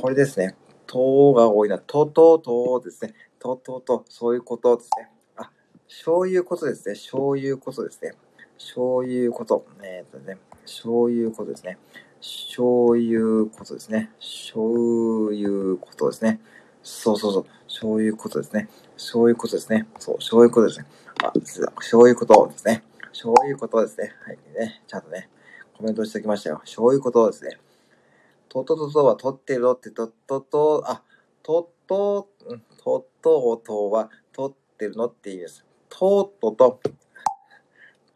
[0.00, 0.56] これですね。
[0.86, 1.78] とが多いな。
[1.78, 3.14] とととですね。
[3.38, 5.10] ととと、そういうことですね。
[5.36, 5.50] あ、
[5.88, 6.94] そういうことですね。
[6.94, 8.14] そういうことですね。
[8.58, 9.66] そういうこと。
[9.82, 11.78] えっ、とね、そういうことですね。
[12.20, 14.10] そういうことですね。
[14.20, 16.40] そういうことですね。
[16.82, 17.46] そうそうそう。
[17.68, 18.68] そういうことですね。
[18.96, 19.86] そういうことですね。
[19.98, 20.86] そう、そういうことですね。
[21.22, 21.32] あ、
[21.80, 22.82] そういうことですね。
[23.12, 24.12] そういうことですね。
[24.24, 24.38] はい。
[24.58, 25.28] ね、ちゃんとね、
[25.76, 26.60] コメントしておきましたよ。
[26.64, 27.58] そういうことですね。
[28.48, 31.02] ととととは取ってるって、ととと、あ、
[31.42, 32.28] とと、
[32.82, 35.64] とととは取ってるのって意味です。
[35.88, 36.80] ととと、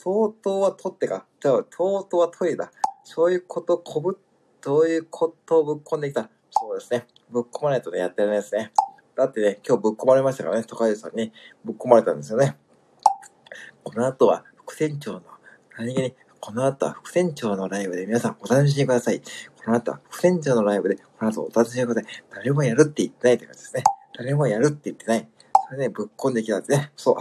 [0.03, 1.27] とうとうは取ってか。
[1.41, 2.73] じゃあ、とうとうはトイレだ。
[3.05, 4.19] そういうこと、こぶ、
[4.63, 6.31] そういうことをぶっ込んできた。
[6.51, 7.07] そうですね。
[7.29, 8.73] ぶっ込まないとね、やってられないですね。
[9.15, 11.33] だってね、今日ぶっ込まれましたからね、トカゲさんに
[11.65, 12.57] ぶっ込まれたんですよね。
[13.85, 15.23] この後は副船長の、
[15.77, 19.21] 何気に、この後は副船長のライブで皆さんお楽しみください。
[19.21, 22.25] この後は副船長のライブで、この後お楽しみください。
[22.31, 23.85] 誰もやるって言ってないって感じですね。
[24.17, 25.29] 誰もやるって言ってない。
[25.69, 26.91] それね、ぶっ込んできたんですね。
[26.97, 27.17] そう。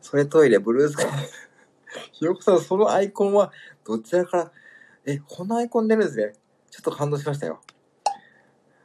[0.00, 1.06] それトイレ、ブルースカイ。
[2.12, 3.52] ひよこさん、そのアイコンは、
[3.84, 4.52] どちらから、
[5.04, 6.34] え、このアイコン出るんですね。
[6.70, 7.60] ちょっと感動しましたよ。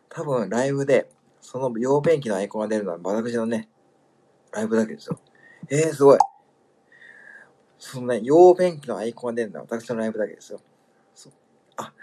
[0.09, 1.09] 多分、ライブで、
[1.41, 3.69] その陽便器のアイコンが出るのは私のね、
[4.51, 5.19] ライブだけですよ。
[5.69, 6.17] えー、すごい。
[7.77, 10.59] そのね、陽便器のアイコンが出るのは私のライブだけですよ。
[11.13, 11.33] そう。
[11.77, 11.93] あ、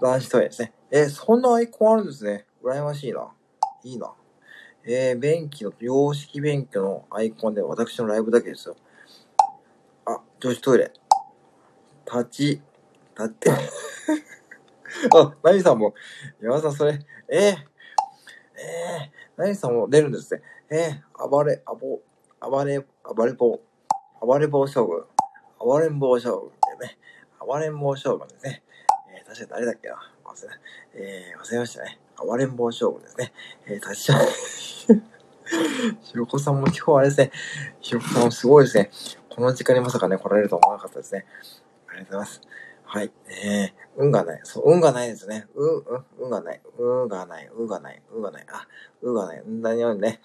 [0.00, 0.72] 男子トイレですね。
[0.90, 2.46] えー、そんなアイコンあるんですね。
[2.62, 3.32] 羨ましいな。
[3.82, 4.12] いいな。
[4.84, 8.76] えー、便器の、洋式便器のアイコンで私のライブだけですよ。
[10.44, 10.92] 女子トイレ。
[12.04, 12.62] 立ち、立
[13.24, 13.50] って。
[15.16, 15.94] あ、ナミさんも、
[16.38, 16.98] 山田さんそれ、
[17.30, 20.42] えー、えー、ナミさんも出るんですね。
[20.68, 22.02] えー、暴れ、暴、
[22.42, 23.58] 暴れ、暴れ棒、
[24.20, 25.06] 暴れ棒将軍、
[25.58, 26.98] 暴れん坊将軍ね、
[27.40, 28.62] 暴れん坊将軍ですね。
[29.16, 30.52] えー、確か誰だっけな忘れ、
[30.92, 31.98] えー、忘れましたね。
[32.18, 33.32] 暴れん坊将軍ですね。
[33.64, 34.22] えー、確か
[34.92, 35.14] に。
[36.02, 37.30] ひよこさんも今日あれですね。
[37.80, 38.90] ひよこさんもすごいですね。
[39.34, 41.26] この時間にまさかね、来られると思わなかったですね。
[41.88, 42.40] ありがとうございます。
[42.84, 43.12] はい。
[43.28, 44.40] えー、運がない。
[44.44, 45.48] そう、運がないですね。
[45.56, 46.60] うん、うん、運がない。
[46.78, 47.50] 運がない。
[47.52, 48.02] 運がない。
[48.12, 48.46] 運がない。
[48.48, 48.68] あ、
[49.02, 49.42] 運がない。
[49.44, 50.20] 何よりね。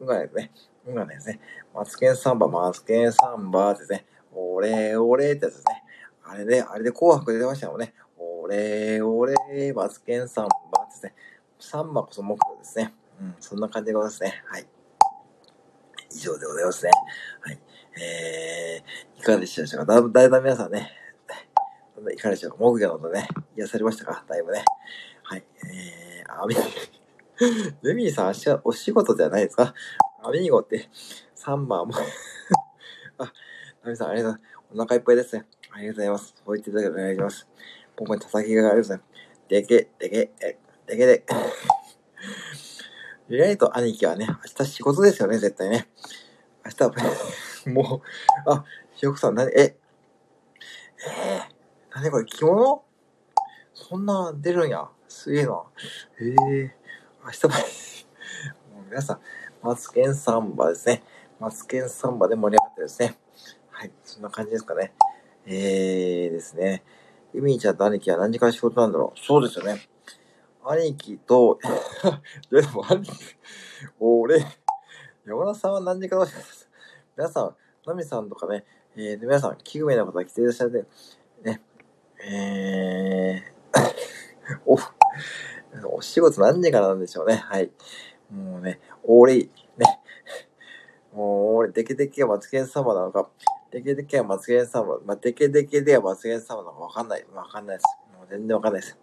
[0.00, 0.52] 運がないですね。
[0.86, 1.40] 運がないですね。
[1.74, 4.06] マツケンサンバ、マツケンサンバですね。
[4.32, 5.84] オレオレってやつですね。
[6.24, 7.92] あれで、あれで紅白出てましたもんね。
[8.16, 9.34] オレオレ、
[9.74, 11.14] マツケンサンバですね。
[11.58, 12.94] サンバこそ目標ですね。
[13.20, 14.42] うん、そんな感じでございますね。
[14.46, 14.66] はい。
[16.10, 16.90] 以上でございますね。
[17.42, 17.60] はい。
[18.00, 20.00] えー、いかがでしたでしょうか？
[20.00, 20.90] だだいぶ皆さんね、
[22.12, 22.56] いかがでしょうか？
[22.58, 24.24] 木魚の音ね、癒されましたか？
[24.28, 24.64] だいぶね。
[25.22, 25.44] はい。
[25.66, 26.56] えー、アミ、
[27.82, 29.74] ルミーさん、明日お仕事じゃないですか？
[30.22, 30.88] アミーゴって、
[31.34, 31.94] サンバーも
[33.18, 33.32] あ、
[33.84, 34.72] ナミさん、ありがとうございます。
[34.72, 35.46] お腹いっぱいですね。
[35.72, 36.34] ありがとうございます。
[36.36, 37.46] そう言っていただけお願いします。
[37.96, 39.00] 僕に叩きがありますね。
[39.48, 41.24] でけ、でけ、え、でけで。
[43.28, 44.34] 意外と兄貴はね、明
[44.64, 45.88] 日仕事ですよね、絶対ね。
[46.64, 46.92] 明日は、
[47.72, 48.02] も
[48.46, 49.76] う、あ、ひよこさん、なに、え、
[51.06, 52.84] えー、なにこれ、着物？
[53.74, 54.88] そんな出るんや。
[55.08, 55.62] すげえな。
[56.20, 56.70] ええー、
[57.24, 57.52] 明日も
[58.76, 59.20] もう皆さん、
[59.62, 61.02] マツケンサンバですね。
[61.38, 63.18] マツケンサンバで盛り上がってるですね。
[63.70, 64.92] はい、そんな感じですかね。
[65.46, 66.84] えーですね。
[67.32, 69.18] ユミちゃんと兄貴は何時から仕事なんだろう？
[69.18, 69.88] そうですよね。
[70.64, 71.58] 兄貴と、
[72.50, 73.12] でも兄貴、
[73.98, 74.44] 俺、
[75.24, 76.26] 山田さんは何時から
[77.20, 77.54] 皆さん、
[77.86, 78.64] ナミさんとかね、
[78.96, 80.86] えー、皆さん、奇遇な方来ていらっしゃって、
[81.44, 81.60] ね、
[82.26, 84.78] えー、お、
[85.98, 87.34] お仕事何時からなんでしょうね。
[87.34, 87.70] はい。
[88.32, 89.50] もうね、俺、ね、
[91.12, 93.28] もう俺、デケデケはマツケン様なのか、
[93.70, 97.26] デケデケはマツケン様、まあ、デケデケではマツケン様なのかわかんない。
[97.34, 97.84] わかんないです。
[98.16, 98.98] もう全然わかんないです。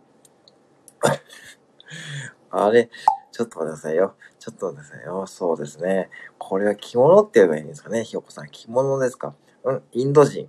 [2.49, 2.89] あれ、
[3.31, 4.15] ちょっと待ってくださいよ。
[4.47, 5.27] ちょっと待ってくださいよ。
[5.27, 6.09] そうですね。
[6.37, 8.05] これは着物って言えばいいんですかね。
[8.05, 8.47] ひよこさん。
[8.49, 9.35] 着物ですか？
[9.65, 10.47] うん、インド人。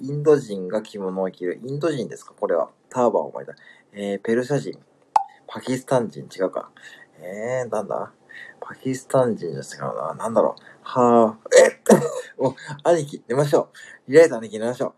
[0.00, 1.60] インド人が着物を着る。
[1.62, 2.32] インド人ですか？
[2.32, 2.70] これは。
[2.88, 3.54] ターバンを巻いた。
[3.92, 4.78] えー、ペルシャ人。
[5.46, 6.70] パキスタン人違うか。
[7.18, 8.10] えー、なんだ？
[8.58, 10.14] パキスタン人じゃ違うな。
[10.14, 10.62] なんだろう。
[10.82, 11.74] はぁ、えっ
[12.38, 13.68] お、兄貴、寝ましょ
[14.08, 14.10] う。
[14.10, 14.94] リライト兄貴寝ましょ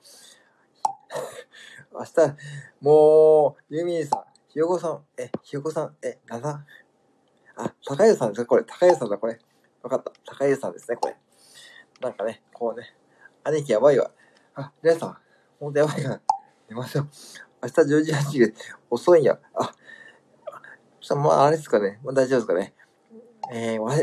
[1.93, 1.97] う。
[1.99, 2.37] 明日、
[2.81, 6.65] もう、ユミーさん、ひよこさん、え、ひよこさん、え、なんだ
[7.57, 8.65] あ、高湯さんですかこれ。
[8.65, 9.39] 高湯さんだ、これ。
[9.83, 10.13] わかった。
[10.27, 11.17] 高湯さんですね、これ。
[12.01, 12.95] なんかね、こうね。
[13.45, 14.11] 兄貴やばいわ。
[14.55, 15.17] あ、皆さん、
[15.59, 16.21] ほんとやばいから、
[16.69, 17.09] 寝ましょう。
[17.63, 18.55] 明日10時8時
[18.91, 19.39] 遅いんや。
[19.55, 19.73] あ、そ
[21.01, 21.99] したらまあ、あれですかね。
[22.05, 22.75] まあ、大丈夫ですかね。
[23.53, 24.01] えー、わ、え？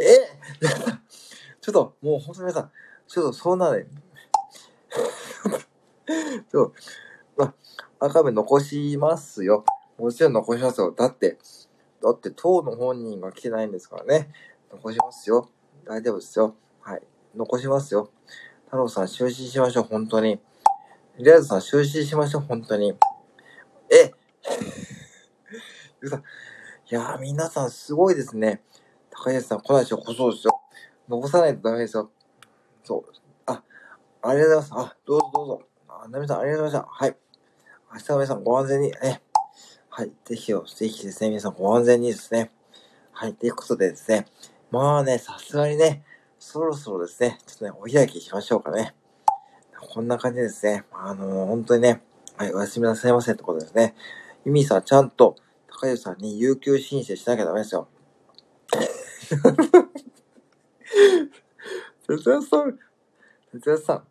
[1.62, 2.72] ちょっと、もうほんと皆さん、
[3.08, 3.86] ちょっとそんなね、
[6.52, 6.74] そう。
[7.38, 7.46] ま
[8.00, 9.64] あ、赤目残しますよ。
[9.98, 10.92] もちろん残しますよ。
[10.92, 11.38] だって、
[12.04, 14.30] だって当の本人が来てないんですからね。
[14.70, 15.50] 残しますよ。
[15.86, 16.56] 大丈夫ですよ。
[16.82, 17.02] はい。
[17.34, 18.12] 残しますよ。
[18.66, 20.42] 太郎さん、終止しましょう、本当に。
[21.18, 22.94] リアーズさん、終止しましょう、本当に。
[23.90, 24.12] え、
[26.92, 28.64] いやー、皆さんすごいですね。
[29.10, 30.60] 高安さん来ないでしょ、そうですよ。
[31.08, 32.12] 残さないとダメですよ。
[32.84, 33.14] そう。
[33.46, 33.64] あ、
[34.22, 34.90] ありがとうございます。
[34.92, 35.62] あ、どうぞどうぞ。
[35.88, 37.06] あ、ナミさん、ありがとうございました。
[37.06, 37.18] はい。
[37.94, 39.23] 明日は皆さんご安全に、ね。
[39.96, 40.12] はい。
[40.26, 42.50] ぜひよ、ぜひですね、皆さんご安全にですね。
[43.12, 43.36] はい。
[43.36, 44.26] ということでですね。
[44.72, 46.04] まあね、さすがにね、
[46.40, 48.96] そろそろですね、ちょっとね、お開きしましょうかね。
[49.92, 50.84] こんな感じですね。
[50.92, 52.02] あのー、本当にね、
[52.38, 53.94] はい、おやすみなさいませってことですね。
[54.46, 55.36] ユミさん、ちゃんと、
[55.68, 57.88] 高橋さんに有給申請しなきゃダメですよ。
[62.08, 62.80] 哲也さん、
[63.52, 64.08] 哲也さん、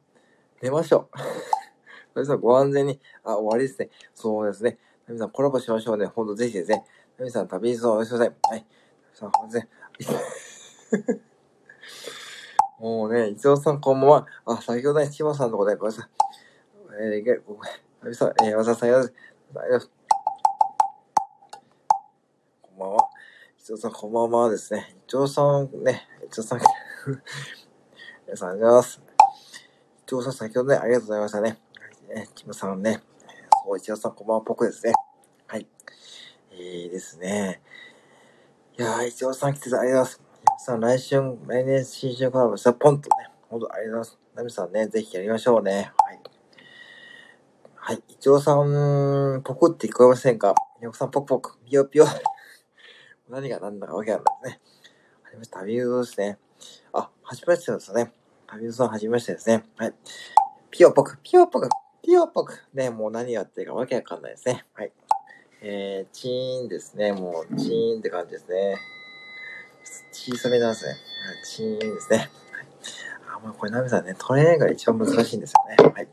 [0.62, 1.16] 寝ましょう。
[2.14, 3.00] 哲也さん、ご安全に。
[3.24, 3.90] あ、終わりですね。
[4.14, 4.78] そうですね。
[5.08, 6.06] ナミさん、コラボしましょうね。
[6.06, 6.84] ほんと、ぜひですね。
[7.18, 8.36] ナミさん、旅そう、おやすみなさい。
[8.50, 8.66] はい。
[9.12, 9.68] さあ、ほんとね。
[12.78, 14.26] もうね、伊藤さんこんばんは。
[14.44, 16.10] あ、先ほどね、千葉さんのとこで、ごめんなさい。
[17.00, 17.62] えー、ごめん。
[18.02, 19.14] ナミさん、えー、わざさん、よろしく。
[22.62, 23.08] こんばんは。
[23.60, 24.96] 伊藤さん、こんばんはですね。
[25.08, 26.60] 伊藤さん、ね、伊藤さん、
[28.26, 29.02] 皆さん、ありがとうございます。
[30.08, 31.58] 伊藤さん、先ほどね、ありがとうございましたね。
[32.14, 33.00] えキムさんね、
[33.64, 34.92] そう、伊藤さん、こんばんは、僕ですね。
[35.46, 35.66] はい。
[36.50, 37.62] えーですね。
[38.76, 40.64] いやー、伊藤さん来てた、ありがとうございます。
[40.64, 44.18] さん、来週、来年新春コラボしたポンとね、ほんとありがとうございます。
[44.34, 45.92] ナミさんね、ぜひやりましょうね。
[45.96, 46.20] はい。
[47.74, 48.02] はい。
[48.08, 50.54] 伊藤さん、ポクって聞こえませんか？
[50.80, 52.06] 伊藤さん、ポクポク、ピヨピヨ。
[53.30, 54.60] 何が何だかわけわかんないですね。
[55.22, 56.38] はじめまして、旅人ですね。
[56.92, 58.12] あ、はじめましてですね。
[58.48, 59.64] 旅人さん、はじめましてですね。
[59.76, 59.94] はい。
[60.70, 61.68] ピヨポク、ピヨポク、
[62.02, 62.58] ピヨポク。
[62.74, 64.64] ね、もう何やってるかわけわかんないですね。
[64.74, 64.92] はい。
[65.62, 67.12] えー、チーンですね。
[67.12, 68.76] もう、チーンって感じですね。
[70.10, 70.96] 小さめなんですね。
[71.44, 72.16] チーンですね。
[72.18, 72.28] はい。
[73.36, 75.90] あ、もうこれナミさんね、トレーが一番難しいんですよね。
[75.90, 75.92] はい。
[75.94, 76.08] はい、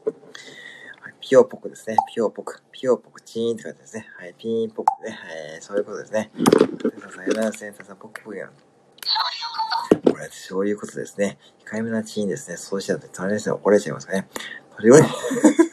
[1.19, 1.95] ピオポクですね。
[2.13, 2.61] ピオポク。
[2.71, 4.07] ピオポク、チーンって感じですね。
[4.15, 4.35] はい。
[4.37, 5.11] ピーンポクね。
[5.11, 5.61] はい。
[5.61, 6.29] そういうことですね。
[7.01, 8.51] ささよならセンターさん、ポクポクやん。
[8.51, 11.39] これ、そういうことですね。
[11.65, 12.57] 控えめなチーンですね。
[12.57, 14.27] そうしたら、トレースに怒られちゃいますかね。
[14.75, 15.68] とりあえず、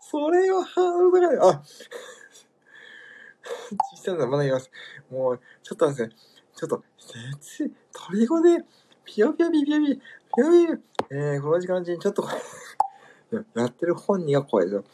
[0.00, 1.38] それはハードル高い。
[1.38, 1.62] あ、
[3.90, 4.70] 小さいのまだ言います。
[5.10, 6.10] もう、ちょっとですね、
[6.54, 6.84] ちょっと、
[7.40, 8.64] 絶、鳥語で、
[9.04, 10.00] ピヨピヨピピヨピ、ピ
[10.38, 10.78] ヨピヨ、
[11.10, 12.28] えー、この時間中にちょっと
[13.54, 14.84] やってる本人が怖いですよ。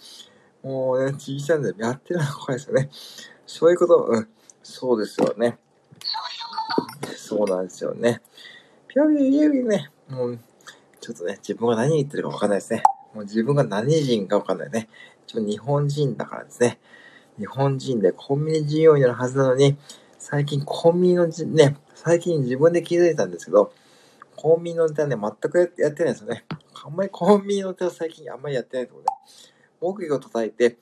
[0.63, 2.91] もうね、小さいんで、やってるのが怖いですよね。
[3.47, 4.29] そういうこと、うん、
[4.63, 5.59] そうですよね。
[7.17, 8.21] そうなんですよね。
[8.89, 10.39] ピヨピヨピヨピヨね、もう、
[11.01, 12.83] ちょっとね、自分が何言ってるかわかんないですね。
[13.15, 14.89] もう自分が何人かわかんないね。
[15.27, 16.79] 一応日本人だからですね。
[17.39, 19.77] 日本人でコンビニ事業になるはずなのに、
[20.19, 23.73] 最近コンビニのじ、ね、最近自分で気づいたんですけど、
[24.37, 26.45] コンビニのネタね、全くやってないですよね。
[26.85, 29.11] あんまりコンビニのネタ最近あんまりやってないってことで、
[29.81, 30.79] 木魚叩いて、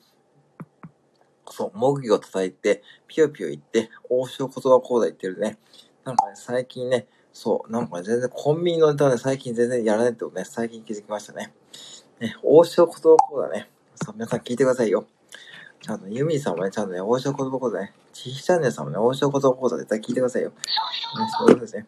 [1.49, 5.57] そう、木魚叩いて、ピヨピヨ言って、王将言葉講座言ってるね。
[6.03, 11.53] なんかね、最近ね、そう、なんか、全然コンビニのネタはね、最近全然やらないってことね、最近気づきましたね。
[12.21, 13.67] ね、王将言葉講座ね。
[14.13, 15.07] 皆さん聞いてくださいよ。
[15.81, 20.49] ちゃんと、ユミさんもね、ちゃんとね、王将言葉講座ね、ちひチャンネルさんもね、王将言葉講座絶対聞いてくださいよ。
[20.49, 20.55] ね、
[21.39, 21.87] そうですね。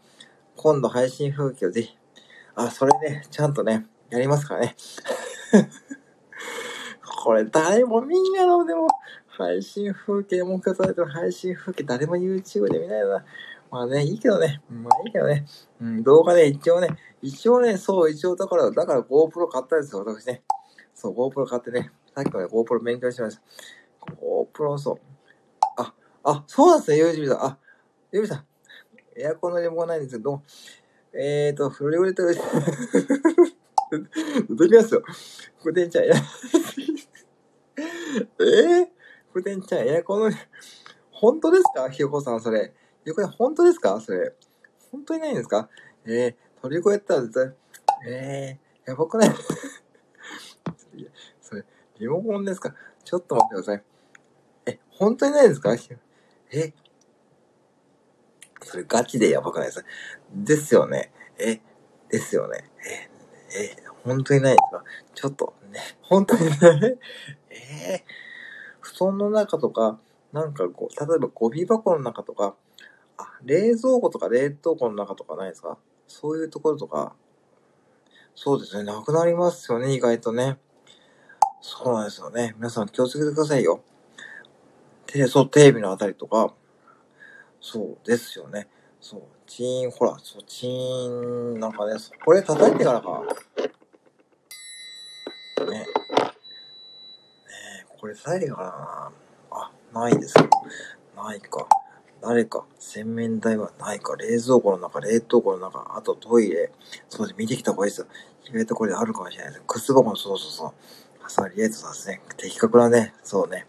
[0.55, 1.95] 今度配信風景をぜひ、
[2.55, 4.75] あ、それね、ちゃんとね、やりますからね。
[7.23, 8.87] これ誰も見んやろ、でも。
[9.27, 13.25] 配信風景目標されてる配信風景誰も YouTube で見ないよな。
[13.73, 14.61] まあね、いいけどね。
[14.69, 15.47] まあいいけどね。
[15.81, 16.89] うん、動画で一応ね、
[17.23, 20.43] 一応ね、そう、一応だから、だから GoPro 買ったんですよ、私ね。
[20.93, 21.89] そう、GoPro 買ってね。
[22.13, 23.41] さっきまで GoPro 勉強しました。
[24.13, 24.97] GoPro、そう。
[25.77, 25.91] あ、
[26.23, 27.43] あ、そうなんですね、ユージミさん。
[27.43, 27.57] あ、
[28.11, 28.45] ユージさん。
[29.15, 30.43] エアコンのリモコンないんですけど、
[31.11, 32.35] えーと、フルリトル、
[34.51, 35.01] どきますよ。
[35.63, 36.13] ふでんちゃん、えー、
[39.33, 39.41] ふ。
[39.41, 40.37] でんちゃん、エアコンの、
[41.09, 42.71] 本当ですかひよこさん、それ。
[43.03, 43.99] ひよこさん、本当ですか？
[43.99, 44.33] それ。
[44.91, 45.69] 本当にないんですか？
[46.05, 47.53] えー、鳥越やったら絶対、
[48.07, 49.29] えー、やばくない？
[51.41, 51.65] それ、
[51.99, 52.73] リモコンですか？
[53.03, 53.83] ちょっと待ってください。
[54.67, 55.73] え、本当にないですか？
[55.73, 56.73] え、
[58.61, 59.87] それガチでやばくないですか？
[60.33, 61.11] ですよね。
[61.37, 61.59] え、
[62.09, 62.71] ですよね。
[63.53, 63.75] え、え、
[64.05, 64.83] 本当にないですか？
[65.13, 66.53] ちょっと、ね、本当にな
[66.87, 66.97] い？
[67.49, 68.01] えー、
[68.79, 69.99] 布団の中とか、
[70.31, 72.55] なんかこう、例えばゴミ箱の中とか、
[73.17, 75.77] あ、冷蔵庫とか冷凍庫の中とかないですか？
[76.07, 77.15] そういうところとか、
[78.35, 80.57] そうですね、なくなりますよね、意外とね。
[81.61, 82.53] そうなんですよね。
[82.57, 83.81] 皆さん気をつけてくださいよ。
[85.05, 86.53] テレ、そう、テレビのあたりとか、
[87.61, 88.67] そうですよね。
[88.99, 91.09] そう、チーン、ほら、そう、チー
[91.55, 91.93] ン、なんかね、
[92.25, 93.23] これ叩いてからか。
[95.65, 95.71] ね。
[95.71, 95.87] ね
[97.99, 99.11] これ叩いてからな。
[99.51, 100.49] あ、ないですよ。
[101.15, 101.65] ないか。
[102.25, 106.71] 誰か、洗面台はないか、冷蔵庫の中、冷凍庫の中、あとトイレ。
[107.09, 108.07] そうで、見てきた方がいいですよ。
[108.45, 109.63] 意外とこれあるかもしれないです。
[109.67, 110.73] 靴箱の、そうそうそう。
[111.29, 112.21] そう、リエイトさんですね。
[112.37, 113.67] 的確なね、そうね。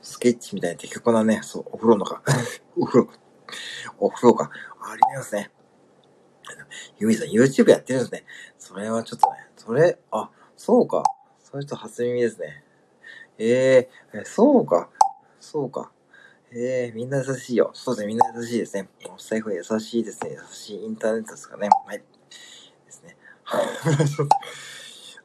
[0.00, 2.22] スケッチみたいな的確なね、そう、お風呂のか。
[2.74, 3.08] お風呂。
[3.98, 4.50] お風呂か。
[4.80, 5.50] ありますね。
[6.98, 8.24] ユミさん、YouTube やってるんですね。
[8.58, 11.02] それはちょっとね、それ、あ、そうか。
[11.38, 12.64] そういう人初耳ですね。
[13.36, 14.88] ええー、そうか。
[15.38, 15.90] そうか。
[16.52, 17.70] ええ、みんな優しいよ。
[17.74, 18.88] そうですね、みんな優しいですね。
[19.06, 20.32] お財布優しいですね。
[20.32, 21.68] 優しいインターネットですかね。
[21.86, 21.98] はい。
[21.98, 22.04] で
[22.90, 23.16] すね。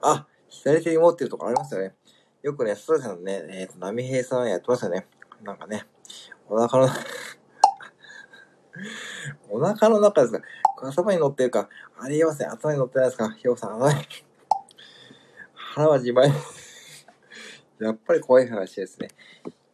[0.02, 1.96] あ、左手に持ってるとこありますよね。
[2.44, 5.08] よくね、ストレスのね、えっ、ー、と、波平さんやってましたね。
[5.42, 5.88] なんかね、
[6.48, 6.94] お腹の
[9.50, 10.42] お腹の中ですか
[10.84, 12.52] 頭に乗ってるかありえません。
[12.52, 14.08] 頭に乗ってないですかひよさん、頭に。
[15.56, 16.32] 腹は自前。
[17.80, 19.08] やっぱり怖い話ですね。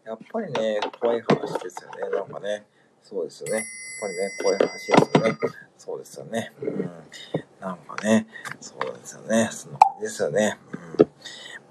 [0.03, 2.09] やっぱりね、怖い話ですよね。
[2.17, 2.65] なんかね、
[3.03, 3.57] そうですよね。
[3.57, 3.63] やっ
[4.01, 5.37] ぱりね、怖い話ですよね。
[5.77, 6.51] そうですよね。
[6.61, 6.91] うん。
[7.59, 8.27] なんかね、
[8.59, 9.49] そうですよね。
[9.51, 10.57] そんな感じですよね。
[10.99, 11.07] うん。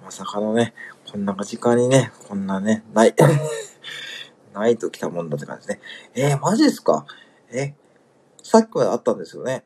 [0.05, 0.75] まさかのね、
[1.11, 3.15] こんな時間にね、こんなね、ない。
[4.55, 5.81] ないと来たもんだって感じね。
[6.15, 7.07] えー、マジですか？
[7.51, 7.75] え
[8.43, 9.65] さっきまであったんですよね。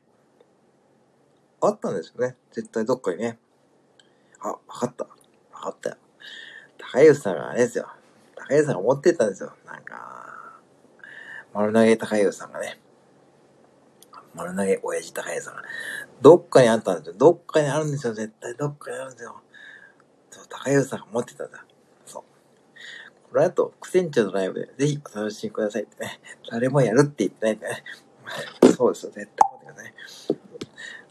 [1.60, 2.36] あったんですよね。
[2.52, 3.38] 絶対どっかにね。
[4.40, 5.04] あ、わかった。
[5.04, 5.10] わ
[5.62, 5.96] かったよ。
[6.78, 7.88] 高吉さんがあれですよ。
[8.46, 9.54] 高吉さんが持ってたんですよ。
[9.66, 10.60] なんか、
[11.54, 12.78] 丸投げ高吉さんがね。
[14.34, 15.62] 丸投げ親父高吉さんが。
[16.20, 17.14] どっかにあったんですよ。
[17.16, 18.12] どっかにあるんですよ。
[18.12, 19.40] 絶対どっかにあるんですよ。
[20.30, 21.64] そう、高吉さんが持ってたんだ。
[22.04, 22.22] そう。
[23.32, 26.20] この後、副船長のライブでぜひお楽しみくださいってね。
[26.50, 27.84] 誰もやるって言ってないんでね。
[28.76, 29.12] そうですよ。
[29.12, 29.94] 絶対持ってください。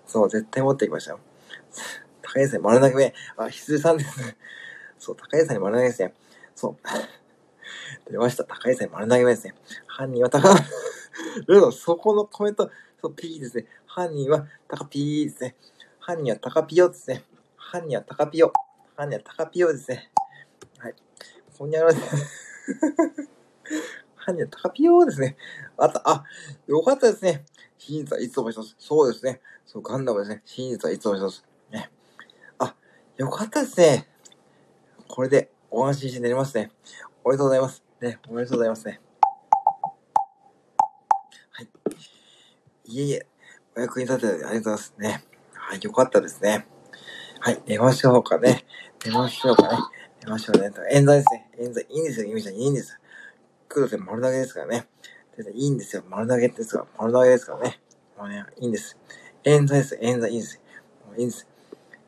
[0.06, 1.20] そう、絶対持ってきましたよ。
[2.22, 3.14] 高吉さんに丸投げ目。
[3.38, 4.36] あ、羊さんです。
[5.00, 6.14] そう、高吉さんに丸投げですね。
[6.56, 6.78] そう。
[8.14, 8.44] 出ました。
[8.44, 9.56] 高井さん丸投げ目ですね。
[9.88, 10.48] 犯人は高、
[11.74, 12.70] そこのコメント、
[13.02, 13.66] そう、P ですね。
[13.88, 15.56] 犯人は高ピーですね。
[16.00, 17.24] 犯人は高ピヨですね。
[17.56, 18.54] 犯人は高ピヨ。
[18.96, 20.12] 犯人は高ピヨですね。
[20.78, 20.96] はい。
[21.58, 22.06] ほにゃらです。
[24.16, 25.36] 犯人は高ピヨですね。
[25.76, 26.24] あった、あ、
[26.68, 27.46] よかったですね。
[27.80, 28.76] 真実はいつも一つ。
[28.78, 29.42] そうですね。
[29.66, 30.44] そう、ガンダムですね。
[30.46, 31.44] 真実はいつも一つ。
[31.72, 31.90] ね。
[32.60, 32.76] あ、
[33.18, 34.08] よかったですね。
[35.08, 36.72] これでお安心して寝れますね。
[37.24, 37.83] おめでとうございます。
[38.04, 39.00] ね、おめでとうございますね。
[41.52, 41.70] はい。
[42.84, 43.26] いえいえ、
[43.78, 45.24] お役に立ててありがとうございますね。
[45.54, 46.68] はい、よかったですね。
[47.40, 48.66] はい、寝ましょうかね。
[49.06, 49.78] 寝ましょうかね。
[50.26, 50.70] 寝ましょうね。
[50.92, 51.50] 冤罪ですね。
[51.58, 51.86] 冤罪。
[51.90, 52.56] いいんですよ、ゆみちゃん。
[52.56, 52.98] いいんですよ。
[53.70, 54.90] 黒で丸投げですからね。
[55.54, 56.04] いいんですよ。
[56.10, 56.86] 丸投げですから。
[56.98, 57.80] 丸投げですからね。
[58.18, 58.98] もうね、いいんです。
[59.46, 59.98] 冤罪です。
[60.02, 60.30] 冤罪。
[60.30, 60.62] いいんです。
[61.08, 61.48] もういいんです。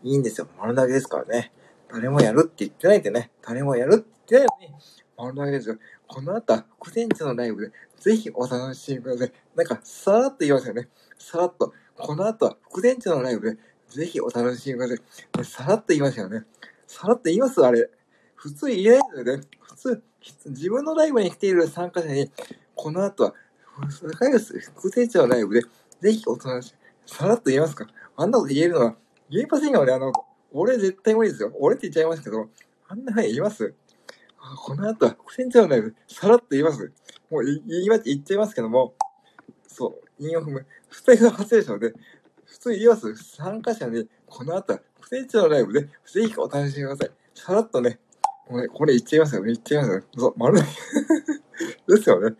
[0.03, 0.47] いいんですよ。
[0.59, 1.53] 丸投げですからね。
[1.89, 3.31] 誰もやるって言ってないんでね。
[3.41, 4.83] 誰もやるって言ってないのに、
[5.17, 5.77] 丸投げですよ。
[6.07, 9.33] この後は副店長のライブで、ぜひお楽しみください。
[9.55, 10.89] なんか、さらっと言いますよね。
[11.17, 11.73] さらっと。
[11.97, 13.57] この後は副店長のライブで、
[13.89, 15.45] ぜひお楽しみください。
[15.45, 16.43] さらっと言いましたよね。
[16.87, 17.89] さらっと言いますあれ。
[18.35, 19.43] 普通言えないんだよね。
[19.61, 20.03] 普通、
[20.47, 22.29] 自分のライブに来ている参加者に、
[22.75, 23.33] この後は、
[24.75, 25.61] 副店長のライブで、
[26.01, 27.11] ぜひお楽しみ。
[27.11, 27.87] さらっと言えますか
[28.17, 28.95] あんなこと言えるのは、
[29.29, 30.11] 言えませんよね、あの、
[30.51, 31.51] 俺絶対無理ですよ。
[31.59, 32.49] 俺って言っちゃいますけど、
[32.87, 33.73] あんなふうに言います？
[34.57, 36.91] この後は副船長のライブ、さらっと言います。
[37.31, 38.93] もう言いま、言っちゃいますけども、
[39.67, 40.65] そう、引用踏む。
[40.89, 41.93] 不正が発生したので、
[42.45, 43.15] 普通言います。
[43.15, 47.11] 参加者に、この後は副船長のライブで、ぜひお楽しみください。
[47.33, 47.99] さらっとね、
[48.49, 49.47] もうね、これ言っちゃいますよね。
[49.47, 50.03] 言っちゃいますよ。
[50.17, 50.59] そう、丸
[51.87, 52.35] ですよね。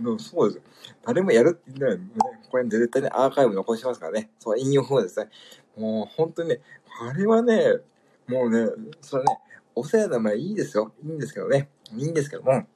[0.00, 0.62] もうそうです。
[1.04, 2.04] 誰もやるって言ってないね。
[2.50, 4.30] これ絶対ね、アーカイブ残しますからね。
[4.38, 5.28] そう、引用踏むですね。
[5.76, 6.60] もう本当にね、
[7.00, 7.78] あれはね、
[8.26, 9.38] もうね、それね、
[9.74, 10.92] お世話の前いいですよ。
[11.02, 11.68] いいんですけどね。
[11.96, 12.66] いいんですけども、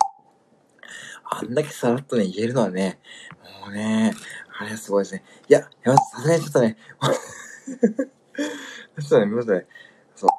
[1.25, 2.99] あんだけさらっとね、言えるのはね、
[3.63, 4.15] もうね、
[4.59, 5.25] あれはすごいですね。
[5.49, 6.77] いや、やまさすがにちょっとね、
[9.01, 9.67] ちょっとね、見ますね。
[10.15, 10.31] そう。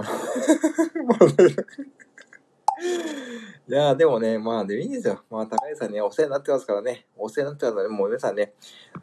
[3.66, 5.24] いやでもね、まあ、でもいいんですよ。
[5.30, 7.06] まあ、高井さんね、お世話になってますからね。
[7.16, 8.54] お世話になってますからね、もう皆さんね、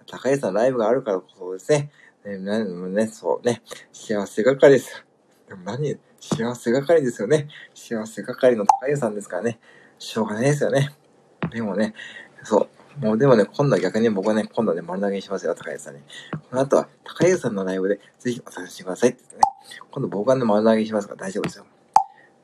[0.08, 1.92] 高井さんライブがあるからこそですね。
[2.24, 5.04] ね、ね、そうね、幸せ係です。
[5.48, 7.50] でも何、幸せ係ですよね。
[7.74, 9.60] 幸せ係の高湯さんですからね。
[9.98, 10.96] しょうがないですよね。
[11.52, 11.96] でもね、
[12.44, 12.70] そ
[13.00, 13.04] う。
[13.04, 16.02] もうでもね、今度は逆に僕はね、今度はね、丸投げしますよ、高橋さんに。
[16.50, 19.42] この後は、高橋さんのライブで、ぜひお楽しみくださいって言ってね。
[19.90, 21.66] 今度僕はね、丸投げしますから大丈夫ですよ。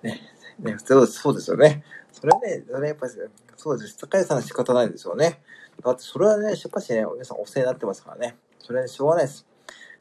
[0.02, 0.22] ね、
[0.60, 1.84] ね、普通そうですよね。
[2.12, 3.14] それね、それやっぱり、
[3.58, 3.98] そうです。
[3.98, 5.42] 高橋さんは仕方ないですよね。
[5.84, 8.38] だってそれはね、やっぱしね、皆さんお世話になってますからね。
[8.58, 9.46] それは、ね、しょうがないです。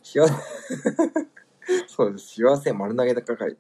[0.03, 0.33] 幸せ
[1.89, 2.41] そうです。
[2.41, 3.57] 幸せ丸投げだ係。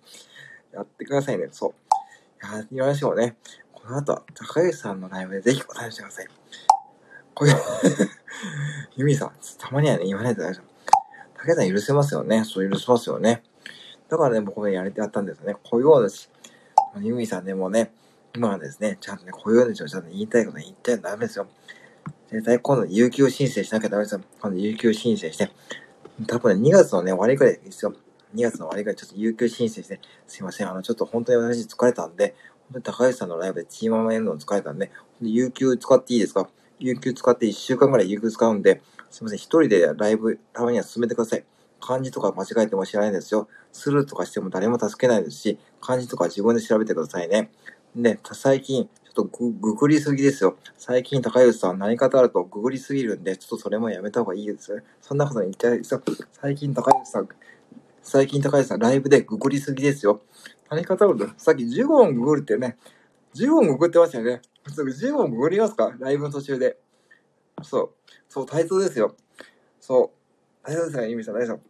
[0.72, 1.48] やってくださいね。
[1.50, 2.46] そう。
[2.46, 3.36] やってみましょうね。
[3.72, 6.28] この後は、高橋さんのライブでぜひお楽しみください。
[7.34, 7.52] これ
[8.96, 10.76] ユミさん、たまにはね、言わないと大丈夫。
[11.34, 12.44] 高橋さん許せますよね。
[12.44, 13.42] そう許せますよね。
[14.08, 15.56] だからね、僕ね、やれてやったんですよね。
[15.64, 16.28] こういうようだし、
[17.00, 17.92] ユミさんでもね、
[18.34, 21.46] 今はですね、ちゃんとね、こういうようにちゃんと言いたいこと言っちゃダメですよ。
[22.30, 24.20] 絶対今度有給申請しなきゃダメですよ。
[24.40, 25.50] 今度有給申請して。
[26.26, 27.94] 多分ね、2月のね、終わりくらいですよ。
[28.34, 32.34] 2月の終わりくらいちょっと有給申請して、すいません、あの、ちょっと本当に私疲れたんで、
[32.72, 34.90] 本当に高橋さんのライブでチーママやるの疲れたんで、
[35.20, 36.48] 有給使っていいですか？
[36.78, 41.44] 有給使って1週間くらい有給使うんで、すいません、一人でライブたまには進めてください。
[41.80, 43.48] 漢字とか間違えても知らないですよ。
[43.72, 47.50] スルーとかしても誰も助けないですし、漢字とか自分で調べてくださいね。
[47.94, 50.58] で、最近、とグググりすぎですよ。
[50.76, 54.80] 最近高吉さん何かとあるとググりすぎるんで、ちょっとそれもやめた方がいいですよ。
[55.00, 56.02] そんなこと言っちゃいですよ。
[56.32, 57.28] 最近高吉さん、
[58.02, 60.20] 最近高橋さんライブでググりすぎですよ。
[60.70, 62.76] 何かとあると、さっき15音ググるってね、
[63.34, 64.42] 15音ググってましたよね。
[64.68, 65.94] 15音ググりますか？
[65.98, 66.78] ライブの途中で。
[67.62, 67.90] そう。
[68.28, 69.16] そう、体操ですよ。
[69.80, 70.12] そ
[70.62, 70.66] う。
[70.66, 71.60] 体操ですね、ゆみさん、大丈夫。